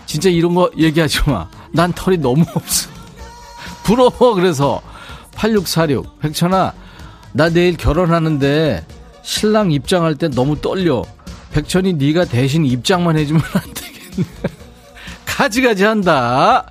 진짜 0.07 0.29
이런 0.29 0.55
거 0.55 0.71
얘기하지 0.77 1.21
마. 1.31 1.49
난 1.73 1.91
털이 1.95 2.19
너무 2.19 2.45
없어. 2.55 2.91
부러워, 3.85 4.35
그래서. 4.35 4.81
8646. 5.35 6.19
백천아, 6.21 6.73
나 7.33 7.49
내일 7.49 7.77
결혼하는데 7.77 8.85
신랑 9.23 9.73
입장할 9.73 10.17
때 10.17 10.29
너무 10.29 10.61
떨려. 10.61 11.03
백천이 11.53 11.95
네가 11.95 12.27
대신 12.27 12.65
입장만 12.65 13.17
해주면 13.19 13.43
안 13.43 13.63
되겠네. 13.75 14.29
가지가지 15.25 15.85
한다. 15.85 16.67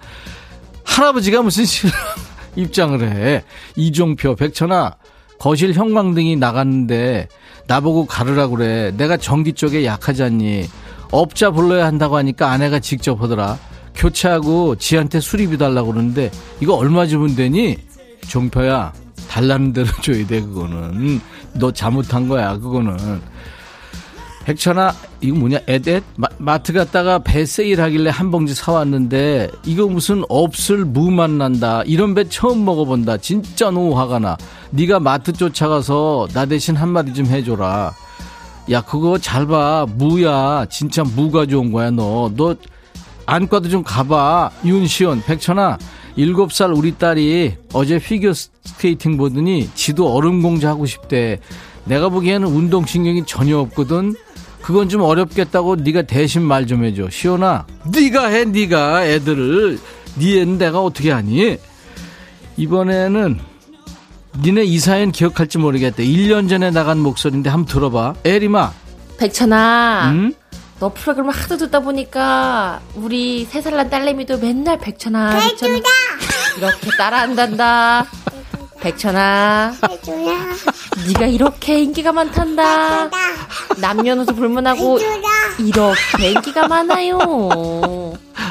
할아버지가 0.84 1.42
무슨 1.42 1.66
신랑 1.66 1.96
입장을 2.56 3.02
해. 3.02 3.44
이종표, 3.76 4.36
백천아, 4.36 4.96
거실 5.40 5.74
형광등이 5.74 6.36
나갔는데 6.36 7.28
나보고 7.68 8.06
가르라 8.06 8.48
그래. 8.48 8.92
내가 8.96 9.18
전기 9.18 9.54
쪽에 9.54 9.86
약하지 9.86 10.24
않니? 10.24 10.70
업자 11.12 11.52
불러야 11.52 11.86
한다고 11.86 12.18
하니까 12.18 12.52
아내가 12.52 12.80
직접 12.80 13.22
하더라. 13.22 13.58
교체하고 13.96 14.76
지한테 14.76 15.20
수리비 15.20 15.58
달라고 15.58 15.92
그러는데 15.92 16.32
이거 16.60 16.76
얼마 16.76 17.06
주면 17.06 17.36
되니? 17.36 17.78
종표야 18.28 18.94
달라는 19.28 19.74
대로 19.74 19.88
줘야 20.02 20.26
돼 20.26 20.42
그거는. 20.42 21.22
너 21.54 21.72
잘못한 21.72 22.28
거야 22.28 22.58
그거는. 22.58 23.22
백천아 24.46 24.94
이거 25.22 25.38
뭐냐? 25.38 25.60
에댓 25.68 26.04
마, 26.40 26.58
트 26.58 26.74
갔다가 26.74 27.20
배 27.20 27.46
세일하길래 27.46 28.10
한 28.10 28.32
봉지 28.32 28.56
사왔는데 28.56 29.52
이거 29.66 29.86
무슨 29.88 30.24
없을 30.30 30.84
무 30.84 31.12
맛난다. 31.12 31.84
이런 31.86 32.16
배 32.16 32.28
처음 32.28 32.66
먹어본다. 32.66 33.18
진짜 33.18 33.66
너무 33.66 33.98
화가 33.98 34.18
나. 34.20 34.38
네가 34.72 35.00
마트 35.00 35.32
쫓아가서 35.32 36.30
나 36.34 36.46
대신 36.46 36.76
한마디 36.76 37.14
좀 37.14 37.28
해줘라. 37.28 37.94
야 38.72 38.82
그거 38.82 39.18
잘 39.20 39.46
봐. 39.46 39.86
무야. 39.96 40.66
진짜 40.70 41.04
무가 41.04 41.46
좋은 41.46 41.72
거야 41.72 41.92
너. 41.92 42.32
너 42.36 42.56
안과도 43.26 43.70
좀 43.70 43.84
가봐 43.84 44.52
윤시원 44.66 45.22
백천아 45.24 45.78
일곱 46.16 46.52
살 46.52 46.72
우리 46.74 46.98
딸이 46.98 47.56
어제 47.74 48.00
피겨 48.00 48.34
스케이팅 48.34 49.18
보더니 49.18 49.70
지도 49.76 50.14
얼음 50.14 50.42
공주 50.42 50.70
하고 50.70 50.86
싶대 50.86 51.40
내가 51.86 52.10
보기에는 52.10 52.48
운동신경이 52.48 53.26
전혀 53.26 53.58
없거든 53.60 54.16
그건 54.62 54.90
좀 54.90 55.02
어렵겠다고 55.02 55.78
네가 55.78 56.04
대신 56.04 56.42
말 56.44 56.66
좀 56.68 56.84
해줘 56.84 57.10
시원아 57.10 57.66
네가 57.94 58.28
해 58.28 58.46
네가 58.46 59.06
애들을 59.06 59.80
네 60.20 60.42
애는 60.42 60.58
내가 60.58 60.82
어떻게 60.82 61.12
하니 61.12 61.58
이번에는 62.58 63.40
니네 64.44 64.64
이 64.64 64.80
사연 64.80 65.12
기억할지 65.12 65.58
모르겠대. 65.58 66.06
1년 66.06 66.48
전에 66.48 66.72
나간 66.72 67.00
목소리인데 67.00 67.50
한번 67.50 67.66
들어봐. 67.66 68.14
에리마. 68.24 68.72
백천아. 69.18 70.12
응? 70.14 70.34
너 70.82 70.90
프로그램을 70.92 71.32
하도 71.32 71.58
듣다 71.58 71.80
보니까 71.82 72.82
우리 72.96 73.46
세 73.46 73.62
살 73.62 73.76
난 73.78 73.88
딸내미도 73.90 74.40
맨날 74.40 74.80
백천아. 74.80 75.38
백천아. 75.40 75.80
이렇게 76.58 76.90
따라한단다. 76.98 78.08
백천아. 78.80 79.76
백천아. 79.80 80.56
네가 81.08 81.26
이렇게 81.28 81.84
인기가 81.84 82.12
많단다. 82.12 83.10
남녀노소 83.80 84.34
불문하고 84.34 84.98
이렇게 85.60 86.32
인기가 86.32 86.68
많아요. 86.68 87.20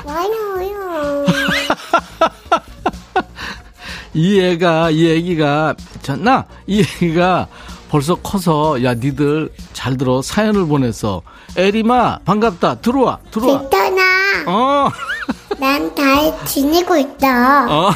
많아요. 0.06 1.26
이 4.14 4.40
애가 4.40 4.90
이 4.90 5.10
애기가 5.10 5.74
졌나? 6.02 6.44
이 6.68 6.80
애기가 6.80 7.48
벌써 7.88 8.14
커서 8.14 8.84
야 8.84 8.94
니들 8.94 9.50
잘 9.72 9.96
들어 9.96 10.22
사연을 10.22 10.66
보냈어. 10.66 11.22
에리마 11.56 12.18
반갑다 12.24 12.76
들어와 12.76 13.18
들어와. 13.30 13.60
괜찮아. 13.60 14.02
어. 14.46 14.88
난 15.58 15.94
잘 15.94 16.44
지내고 16.46 16.96
있어. 16.96 17.26
어. 17.68 17.90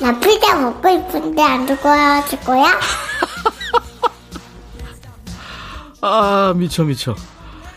나 0.00 0.18
피자 0.20 0.54
먹고 0.56 0.88
싶은데 0.88 1.42
안 1.42 1.66
들고 1.66 1.88
와줄 1.88 2.40
거야? 2.40 2.66
아 6.00 6.52
미쳐 6.56 6.84
미쳐. 6.84 7.14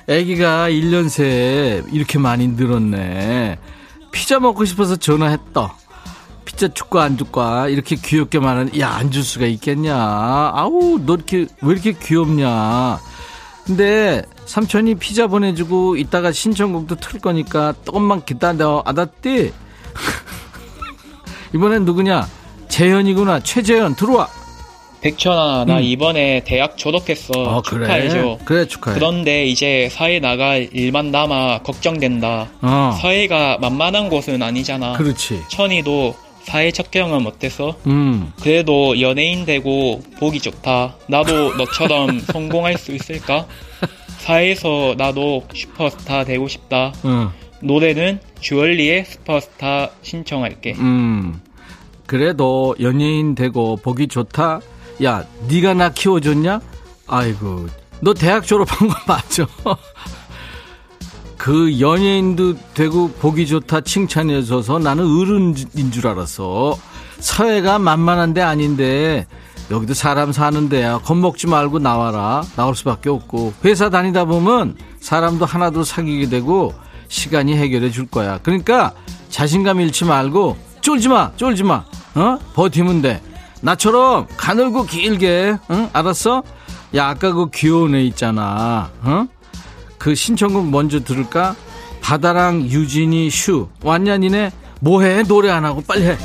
애기가 0.07 0.69
1년 0.69 1.09
새에 1.09 1.83
이렇게 1.91 2.19
많이 2.19 2.47
늘었네. 2.49 3.57
피자 4.11 4.39
먹고 4.39 4.65
싶어서 4.65 4.95
전화했다. 4.95 5.73
피자 6.45 6.67
줄까 6.69 7.03
안 7.03 7.17
줄까 7.17 7.67
이렇게 7.67 7.95
귀엽게 7.95 8.39
말하는 8.39 8.79
야 8.79 8.95
안 8.97 9.11
줄 9.11 9.23
수가 9.23 9.45
있겠냐 9.47 9.95
아우 10.53 10.99
너 11.05 11.15
이렇게 11.15 11.47
왜 11.61 11.73
이렇게 11.73 11.91
귀엽냐 11.93 12.99
근데 13.65 14.21
삼촌이 14.45 14.95
피자 14.95 15.27
보내주고 15.27 15.95
이따가 15.97 16.31
신청곡도 16.31 16.95
틀 16.95 17.19
거니까 17.19 17.73
조금만 17.83 18.23
기다려. 18.23 18.83
아다띠 18.85 19.51
이번엔 21.53 21.85
누구냐? 21.85 22.27
재현이구나. 22.67 23.39
최재현 23.39 23.95
들어와. 23.95 24.27
백천아 25.01 25.65
나 25.65 25.77
음. 25.77 25.83
이번에 25.83 26.43
대학 26.45 26.77
졸업했어. 26.77 27.33
어, 27.35 27.61
축하해줘. 27.61 28.15
그래. 28.15 28.37
그래 28.45 28.67
축하해. 28.67 28.95
그런데 28.95 29.45
이제 29.45 29.87
사회 29.91 30.19
나갈 30.19 30.67
일만 30.73 31.11
남아 31.11 31.59
걱정된다. 31.59 32.47
어. 32.61 32.97
사회가 32.99 33.59
만만한 33.61 34.09
곳은 34.09 34.41
아니잖아. 34.41 34.93
그렇지. 34.93 35.43
천이도 35.47 36.15
사회 36.45 36.71
첫 36.71 36.91
경험 36.91 37.25
어땠어? 37.25 37.75
음. 37.87 38.31
그래도 38.41 38.99
연예인 39.01 39.45
되고 39.45 40.01
보기 40.19 40.39
좋다 40.39 40.95
나도 41.07 41.55
너처럼 41.55 42.19
성공할 42.31 42.77
수 42.77 42.93
있을까? 42.93 43.47
사회에서 44.19 44.95
나도 44.97 45.43
슈퍼스타 45.53 46.23
되고 46.23 46.47
싶다 46.47 46.93
음. 47.05 47.29
노래는 47.61 48.19
주얼리의 48.39 49.05
슈퍼스타 49.05 49.91
신청할게 50.01 50.75
음. 50.77 51.41
그래 52.05 52.35
도 52.35 52.75
연예인 52.79 53.35
되고 53.35 53.75
보기 53.75 54.07
좋다 54.07 54.61
야, 55.03 55.25
네가 55.49 55.73
나 55.73 55.89
키워줬냐? 55.91 56.61
아이고, 57.07 57.67
너 57.99 58.13
대학 58.13 58.45
졸업한 58.45 58.87
거 58.87 58.95
맞죠? 59.07 59.45
그 61.37 61.79
연예인도 61.79 62.55
되고 62.73 63.09
보기 63.09 63.47
좋다 63.47 63.81
칭찬해줘서 63.81 64.79
나는 64.79 65.03
어른인 65.05 65.91
줄 65.91 66.07
알았어. 66.07 66.77
사회가 67.19 67.79
만만한 67.79 68.33
데 68.33 68.41
아닌데 68.41 69.27
여기도 69.71 69.93
사람 69.93 70.31
사는 70.31 70.69
데야. 70.69 70.99
겁먹지 70.99 71.47
말고 71.47 71.79
나와라. 71.79 72.43
나올 72.55 72.75
수밖에 72.75 73.09
없고 73.09 73.53
회사 73.63 73.89
다니다 73.89 74.25
보면 74.25 74.75
사람도 74.99 75.45
하나둘 75.45 75.85
사귀게 75.85 76.29
되고 76.29 76.73
시간이 77.07 77.55
해결해 77.55 77.91
줄 77.91 78.05
거야. 78.07 78.39
그러니까 78.43 78.93
자신감 79.29 79.81
잃지 79.81 80.05
말고 80.05 80.57
쫄지 80.81 81.09
마, 81.09 81.31
쫄지 81.35 81.63
마. 81.63 81.83
어? 82.15 82.39
버티면 82.53 83.01
돼. 83.01 83.21
나처럼 83.61 84.27
가늘고 84.37 84.85
길게 84.85 85.57
응? 85.71 85.89
알았어? 85.91 86.43
야 86.95 87.07
아까 87.07 87.33
그 87.33 87.49
귀여운 87.49 87.95
애 87.95 88.03
있잖아 88.03 88.89
어? 89.01 89.27
그 89.97 90.15
신청곡 90.15 90.69
먼저 90.69 91.03
들을까? 91.03 91.55
바다랑 92.01 92.61
유진이 92.61 93.29
슈 93.31 93.67
왔냐 93.83 94.17
니네? 94.17 94.51
뭐해 94.81 95.23
노래 95.23 95.49
안 95.49 95.65
하고 95.65 95.81
빨리 95.81 96.03
해 96.05 96.17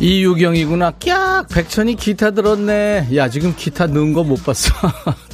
이유경이구나. 0.00 0.92
깍! 0.92 1.46
백천이 1.48 1.96
기타 1.96 2.30
들었네. 2.30 3.08
야, 3.14 3.28
지금 3.28 3.54
기타 3.56 3.86
넣은 3.86 4.12
거 4.14 4.22
못 4.24 4.42
봤어. 4.44 4.72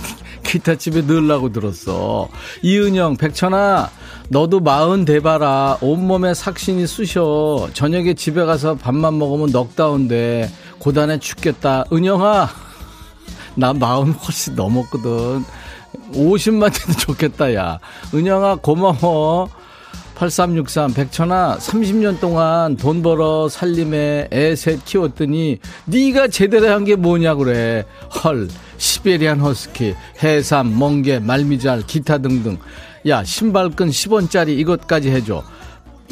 기타 0.47 0.77
집에 0.77 1.03
넣으려고 1.03 1.53
들었어. 1.53 2.29
이은영, 2.63 3.17
백천아, 3.17 3.91
너도 4.29 4.61
마흔 4.61 5.05
돼봐라. 5.05 5.79
온몸에 5.81 6.35
삭신이 6.35 6.87
쑤셔. 6.87 7.69
저녁에 7.75 8.15
집에 8.15 8.45
가서 8.45 8.77
밥만 8.77 9.19
먹으면 9.19 9.51
넉다운데. 9.51 10.51
고단해 10.79 11.19
죽겠다. 11.19 11.85
은영아, 11.93 12.49
나 13.57 13.73
마흔 13.73 14.13
훨씬 14.13 14.55
넘었거든. 14.55 15.45
50만 16.13 16.73
돼도 16.73 16.99
좋겠다, 16.99 17.55
야. 17.55 17.81
은영아, 18.15 18.57
고마워. 18.57 19.49
8363 20.17 20.95
백천아 20.95 21.59
30년 21.61 22.19
동안 22.21 22.77
돈 22.77 23.03
벌어 23.03 23.49
살림에 23.51 24.29
애 24.33 24.53
셋 24.57 24.83
키웠더니 24.85 25.59
네가 25.85 26.29
제대로 26.29 26.71
한 26.71 26.85
게 26.87 26.97
뭐냐 26.97 27.35
그래. 27.35 27.85
헐 28.25 28.49
시베리안 28.79 29.41
허스키 29.41 29.95
해삼 30.23 30.79
멍게 30.79 31.19
말미잘 31.21 31.83
기타 31.87 32.19
등등. 32.19 32.57
야 33.09 33.23
신발끈 33.25 33.89
10원짜리 33.91 34.59
이것까지 34.59 35.11
해줘. 35.11 35.43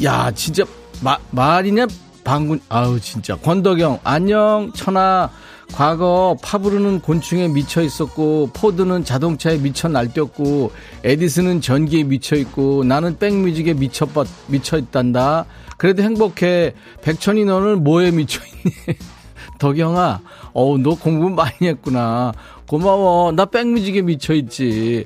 야 0.03 0.31
진짜 0.31 0.63
마, 1.01 1.17
말이냐? 1.31 1.87
방군 2.23 2.59
아우 2.69 2.99
진짜. 2.99 3.35
권덕영 3.37 3.99
안녕 4.03 4.71
천아 4.75 5.29
과거 5.73 6.37
파브르는 6.41 7.01
곤충에 7.01 7.47
미쳐 7.49 7.81
있었고 7.81 8.51
포드는 8.53 9.03
자동차에 9.03 9.57
미쳐 9.57 9.89
날뛰었고 9.89 10.71
에디슨은 11.03 11.61
전기에 11.61 12.03
미쳐 12.03 12.35
있고 12.37 12.83
나는 12.83 13.17
백뮤직에 13.17 13.73
미쳐 13.73 14.07
미쳐 14.47 14.77
있단다. 14.77 15.45
그래도 15.77 16.03
행복해. 16.03 16.73
백천이 17.01 17.45
너는 17.45 17.83
뭐에 17.83 18.11
미쳐 18.11 18.41
있니? 18.45 18.97
덕영아, 19.59 20.21
어우 20.53 20.77
너 20.77 20.95
공부 20.95 21.29
많이 21.29 21.53
했구나. 21.61 22.33
고마워. 22.67 23.31
나 23.31 23.45
백뮤직에 23.45 24.01
미쳐 24.01 24.33
있지. 24.33 25.05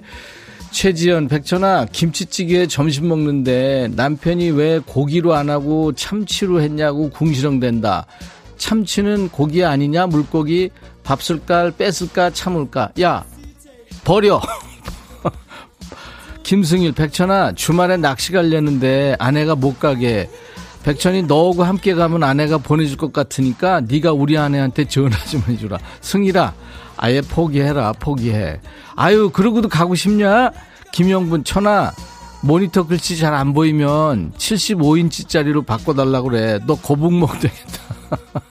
최지연, 0.72 1.28
백천아, 1.30 1.88
김치찌개 1.91 2.68
점심 2.68 3.07
먹는데 3.07 3.89
남편이 3.95 4.51
왜 4.51 4.80
고기로 4.80 5.34
안 5.34 5.49
하고 5.49 5.93
참치로 5.93 6.62
했냐고 6.62 7.10
궁시렁댄다. 7.10 8.05
참치는 8.60 9.30
고기 9.30 9.66
아니냐? 9.66 10.05
물고기 10.05 10.70
밥 11.03 11.24
쓸까? 11.24 11.72
뺐을까? 11.72 12.30
참을까? 12.30 12.91
야 13.01 13.26
버려. 14.03 14.39
김승일 16.43 16.91
백천아 16.91 17.53
주말에 17.53 17.97
낚시 17.97 18.32
가려는데 18.32 19.16
아내가 19.18 19.55
못 19.55 19.80
가게. 19.80 20.30
백천이 20.84 21.24
너하고 21.24 21.64
함께 21.64 21.93
가면 21.93 22.24
아내가 22.24 22.57
보내줄 22.57 22.97
것 22.97 23.12
같으니까 23.12 23.82
네가 23.82 24.14
우리 24.14 24.38
아내한테 24.38 24.88
전화 24.88 25.18
좀 25.26 25.43
해주라. 25.47 25.80
승일아 26.01 26.53
아예 26.97 27.22
포기해라 27.22 27.93
포기해. 27.93 28.60
아유 28.95 29.30
그러고도 29.32 29.70
가고 29.70 29.95
싶냐? 29.95 30.51
김영분 30.91 31.43
천아 31.43 31.93
모니터 32.41 32.87
글씨 32.87 33.17
잘 33.17 33.33
안 33.33 33.53
보이면 33.53 34.33
75인치짜리로 34.37 35.65
바꿔달라 35.65 36.21
그래. 36.21 36.59
너 36.65 36.75
거북목 36.75 37.39
되겠다. 37.39 37.81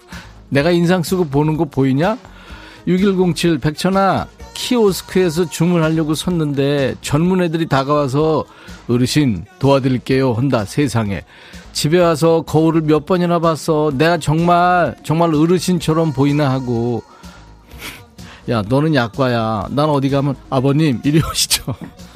내가 0.50 0.70
인상 0.70 1.02
쓰고 1.02 1.24
보는 1.26 1.56
거 1.56 1.64
보이냐? 1.64 2.16
6107 2.86 3.58
백천아 3.58 4.28
키오스크에서 4.54 5.48
주문하려고 5.50 6.14
섰는데 6.14 6.96
젊은 7.02 7.42
애들이 7.42 7.66
다가와서 7.68 8.44
어르신 8.88 9.44
도와드릴게요 9.58 10.32
한다 10.34 10.64
세상에. 10.64 11.22
집에 11.72 12.00
와서 12.00 12.42
거울을 12.42 12.82
몇 12.82 13.06
번이나 13.06 13.38
봤어. 13.38 13.92
내가 13.94 14.18
정말 14.18 14.96
정말 15.04 15.34
어르신처럼 15.34 16.12
보이나 16.12 16.50
하고. 16.50 17.02
야 18.50 18.62
너는 18.62 18.94
약과야. 18.94 19.66
난 19.70 19.88
어디 19.90 20.10
가면 20.10 20.34
아버님 20.50 21.00
이리 21.04 21.20
오시죠 21.22 21.74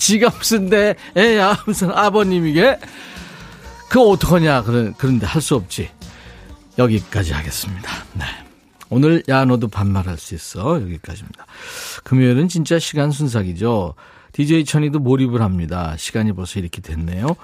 지가 0.00 0.30
무슨데 0.30 0.96
애야 1.16 1.62
무슨 1.66 1.90
아버님 1.92 2.46
이게 2.46 2.78
그거 3.88 4.08
어떡하냐 4.08 4.62
그런, 4.62 4.94
그런데 4.96 5.26
할 5.26 5.42
수 5.42 5.54
없지 5.54 5.90
여기까지 6.78 7.32
하겠습니다. 7.32 7.90
네. 8.14 8.24
오늘 8.88 9.22
야 9.28 9.44
너도 9.44 9.68
반말할 9.68 10.16
수 10.18 10.34
있어 10.34 10.80
여기까지입니다. 10.80 11.46
금요일은 12.02 12.48
진짜 12.48 12.78
시간 12.78 13.10
순삭이죠. 13.10 13.94
DJ 14.32 14.64
천이도 14.64 14.98
몰입을 14.98 15.42
합니다. 15.42 15.94
시간이 15.96 16.32
벌써 16.32 16.58
이렇게 16.58 16.80
됐네요. 16.80 17.36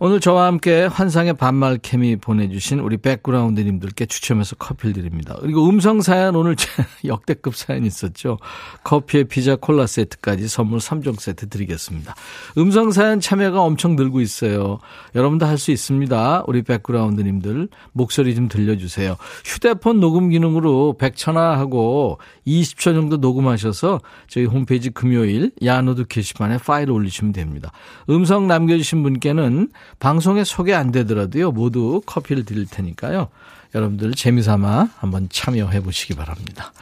오늘 0.00 0.20
저와 0.20 0.46
함께 0.46 0.86
환상의 0.86 1.34
반말 1.34 1.78
케미 1.82 2.16
보내주신 2.16 2.80
우리 2.80 2.96
백그라운드님들께 2.96 4.06
추첨해서 4.06 4.56
커피를 4.56 4.92
드립니다. 4.94 5.36
그리고 5.40 5.68
음성 5.68 6.00
사연 6.00 6.36
오늘 6.36 6.56
역대급 7.04 7.56
사연 7.56 7.84
있었죠. 7.84 8.38
커피에 8.84 9.24
피자 9.24 9.56
콜라 9.56 9.86
세트까지 9.86 10.48
선물 10.48 10.78
3종 10.78 11.18
세트 11.20 11.48
드리겠습니다. 11.48 12.14
음성 12.58 12.92
사연 12.92 13.20
참여가 13.20 13.60
엄청 13.60 13.96
늘고 13.96 14.20
있어요. 14.20 14.78
여러분도 15.14 15.44
할 15.44 15.56
수 15.56 15.70
있습니다. 15.70 16.44
우리 16.46 16.62
백그라운드님들 16.62 17.68
목소리 17.92 18.34
좀 18.34 18.48
들려주세요. 18.48 19.16
휴대폰 19.44 20.00
녹음 20.00 20.28
기능으로 20.28 20.96
백천화하고 20.98 22.18
20초 22.46 22.94
정도 22.94 23.16
녹음하셔서 23.16 24.00
저희 24.28 24.44
홈페이지 24.44 24.90
금요일 24.90 25.50
야노드 25.64 26.06
게시판에 26.26 26.58
파일 26.58 26.90
올리시면 26.90 27.32
됩니다. 27.32 27.70
음성 28.10 28.48
남겨주신 28.48 29.02
분께는 29.02 29.68
방송에 30.00 30.44
소개 30.44 30.74
안 30.74 30.90
되더라도요, 30.90 31.52
모두 31.52 32.02
커피를 32.04 32.44
드릴 32.44 32.66
테니까요. 32.66 33.28
여러분들 33.74 34.14
재미삼아 34.14 34.88
한번 34.98 35.28
참여해 35.30 35.80
보시기 35.82 36.14
바랍니다. 36.14 36.72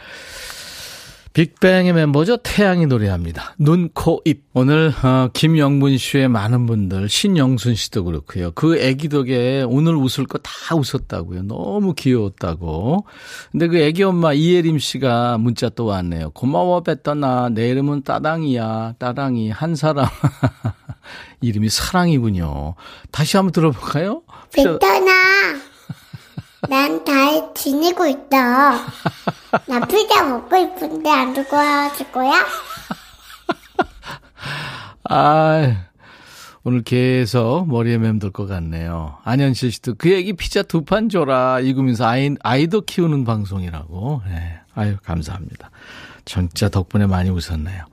빅뱅의 1.34 1.92
멤버죠. 1.92 2.36
태양이 2.38 2.86
노래합니다. 2.86 3.54
눈, 3.58 3.88
코, 3.92 4.22
입. 4.24 4.44
오늘 4.54 4.92
어, 5.02 5.28
김영문 5.32 5.98
씨의 5.98 6.28
많은 6.28 6.66
분들, 6.66 7.08
신영순 7.08 7.74
씨도 7.74 8.04
그렇고요. 8.04 8.52
그 8.52 8.78
애기 8.78 9.08
덕에 9.08 9.64
오늘 9.68 9.96
웃을 9.96 10.26
거 10.26 10.38
다 10.38 10.76
웃었다고요. 10.76 11.42
너무 11.42 11.94
귀여웠다고. 11.94 13.04
근데 13.50 13.66
그 13.66 13.78
애기 13.78 14.04
엄마 14.04 14.32
이예림 14.32 14.78
씨가 14.78 15.38
문자 15.38 15.68
또 15.68 15.86
왔네요. 15.86 16.30
고마워 16.30 16.82
뱉더나 16.84 17.48
내 17.50 17.68
이름은 17.70 18.02
따당이야. 18.04 18.94
따당이 18.98 19.50
한 19.50 19.74
사람. 19.74 20.06
이름이 21.42 21.68
사랑이군요. 21.68 22.76
다시 23.10 23.36
한번 23.36 23.50
들어볼까요? 23.52 24.22
뱉더나 24.52 25.12
난 26.68 27.04
잘 27.04 27.50
지내고 27.54 28.06
있다. 28.06 28.72
나 29.66 29.80
피자 29.86 30.24
먹고 30.28 30.56
싶은데 30.56 31.10
안 31.10 31.34
두고 31.34 31.56
와줄 31.56 32.10
거야? 32.12 32.32
아, 35.08 35.84
오늘 36.62 36.82
계속 36.82 37.66
머리에 37.68 37.98
맴돌 37.98 38.30
것 38.32 38.46
같네요. 38.46 39.18
안현실 39.24 39.72
씨도 39.72 39.94
그 39.98 40.10
얘기 40.10 40.32
피자 40.32 40.62
두 40.62 40.82
판 40.84 41.08
줘라. 41.08 41.60
이구면서 41.60 42.06
아이, 42.06 42.34
아이도 42.42 42.82
키우는 42.82 43.24
방송이라고. 43.24 44.22
네. 44.26 44.60
아유, 44.74 44.96
감사합니다. 45.04 45.70
진짜 46.24 46.68
덕분에 46.68 47.06
많이 47.06 47.30
웃었네요. 47.30 47.84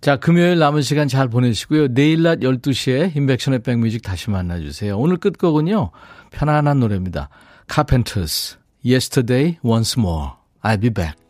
자, 0.00 0.16
금요일 0.16 0.58
남은 0.58 0.82
시간 0.82 1.06
잘 1.06 1.28
보내시고요. 1.28 1.88
내일 1.88 2.22
낮 2.22 2.40
12시에 2.40 3.14
인백션의 3.14 3.60
백뮤직 3.60 4.02
다시 4.02 4.30
만나주세요. 4.30 4.98
오늘 4.98 5.18
끝곡은요. 5.18 5.90
편안한 6.30 6.80
노래입니다. 6.80 7.28
Carpenters, 7.72 8.58
Yesterday 8.82 9.58
Once 9.62 9.96
More. 9.96 10.36
I'll 10.62 10.76
be 10.76 10.90
back. 10.90 11.21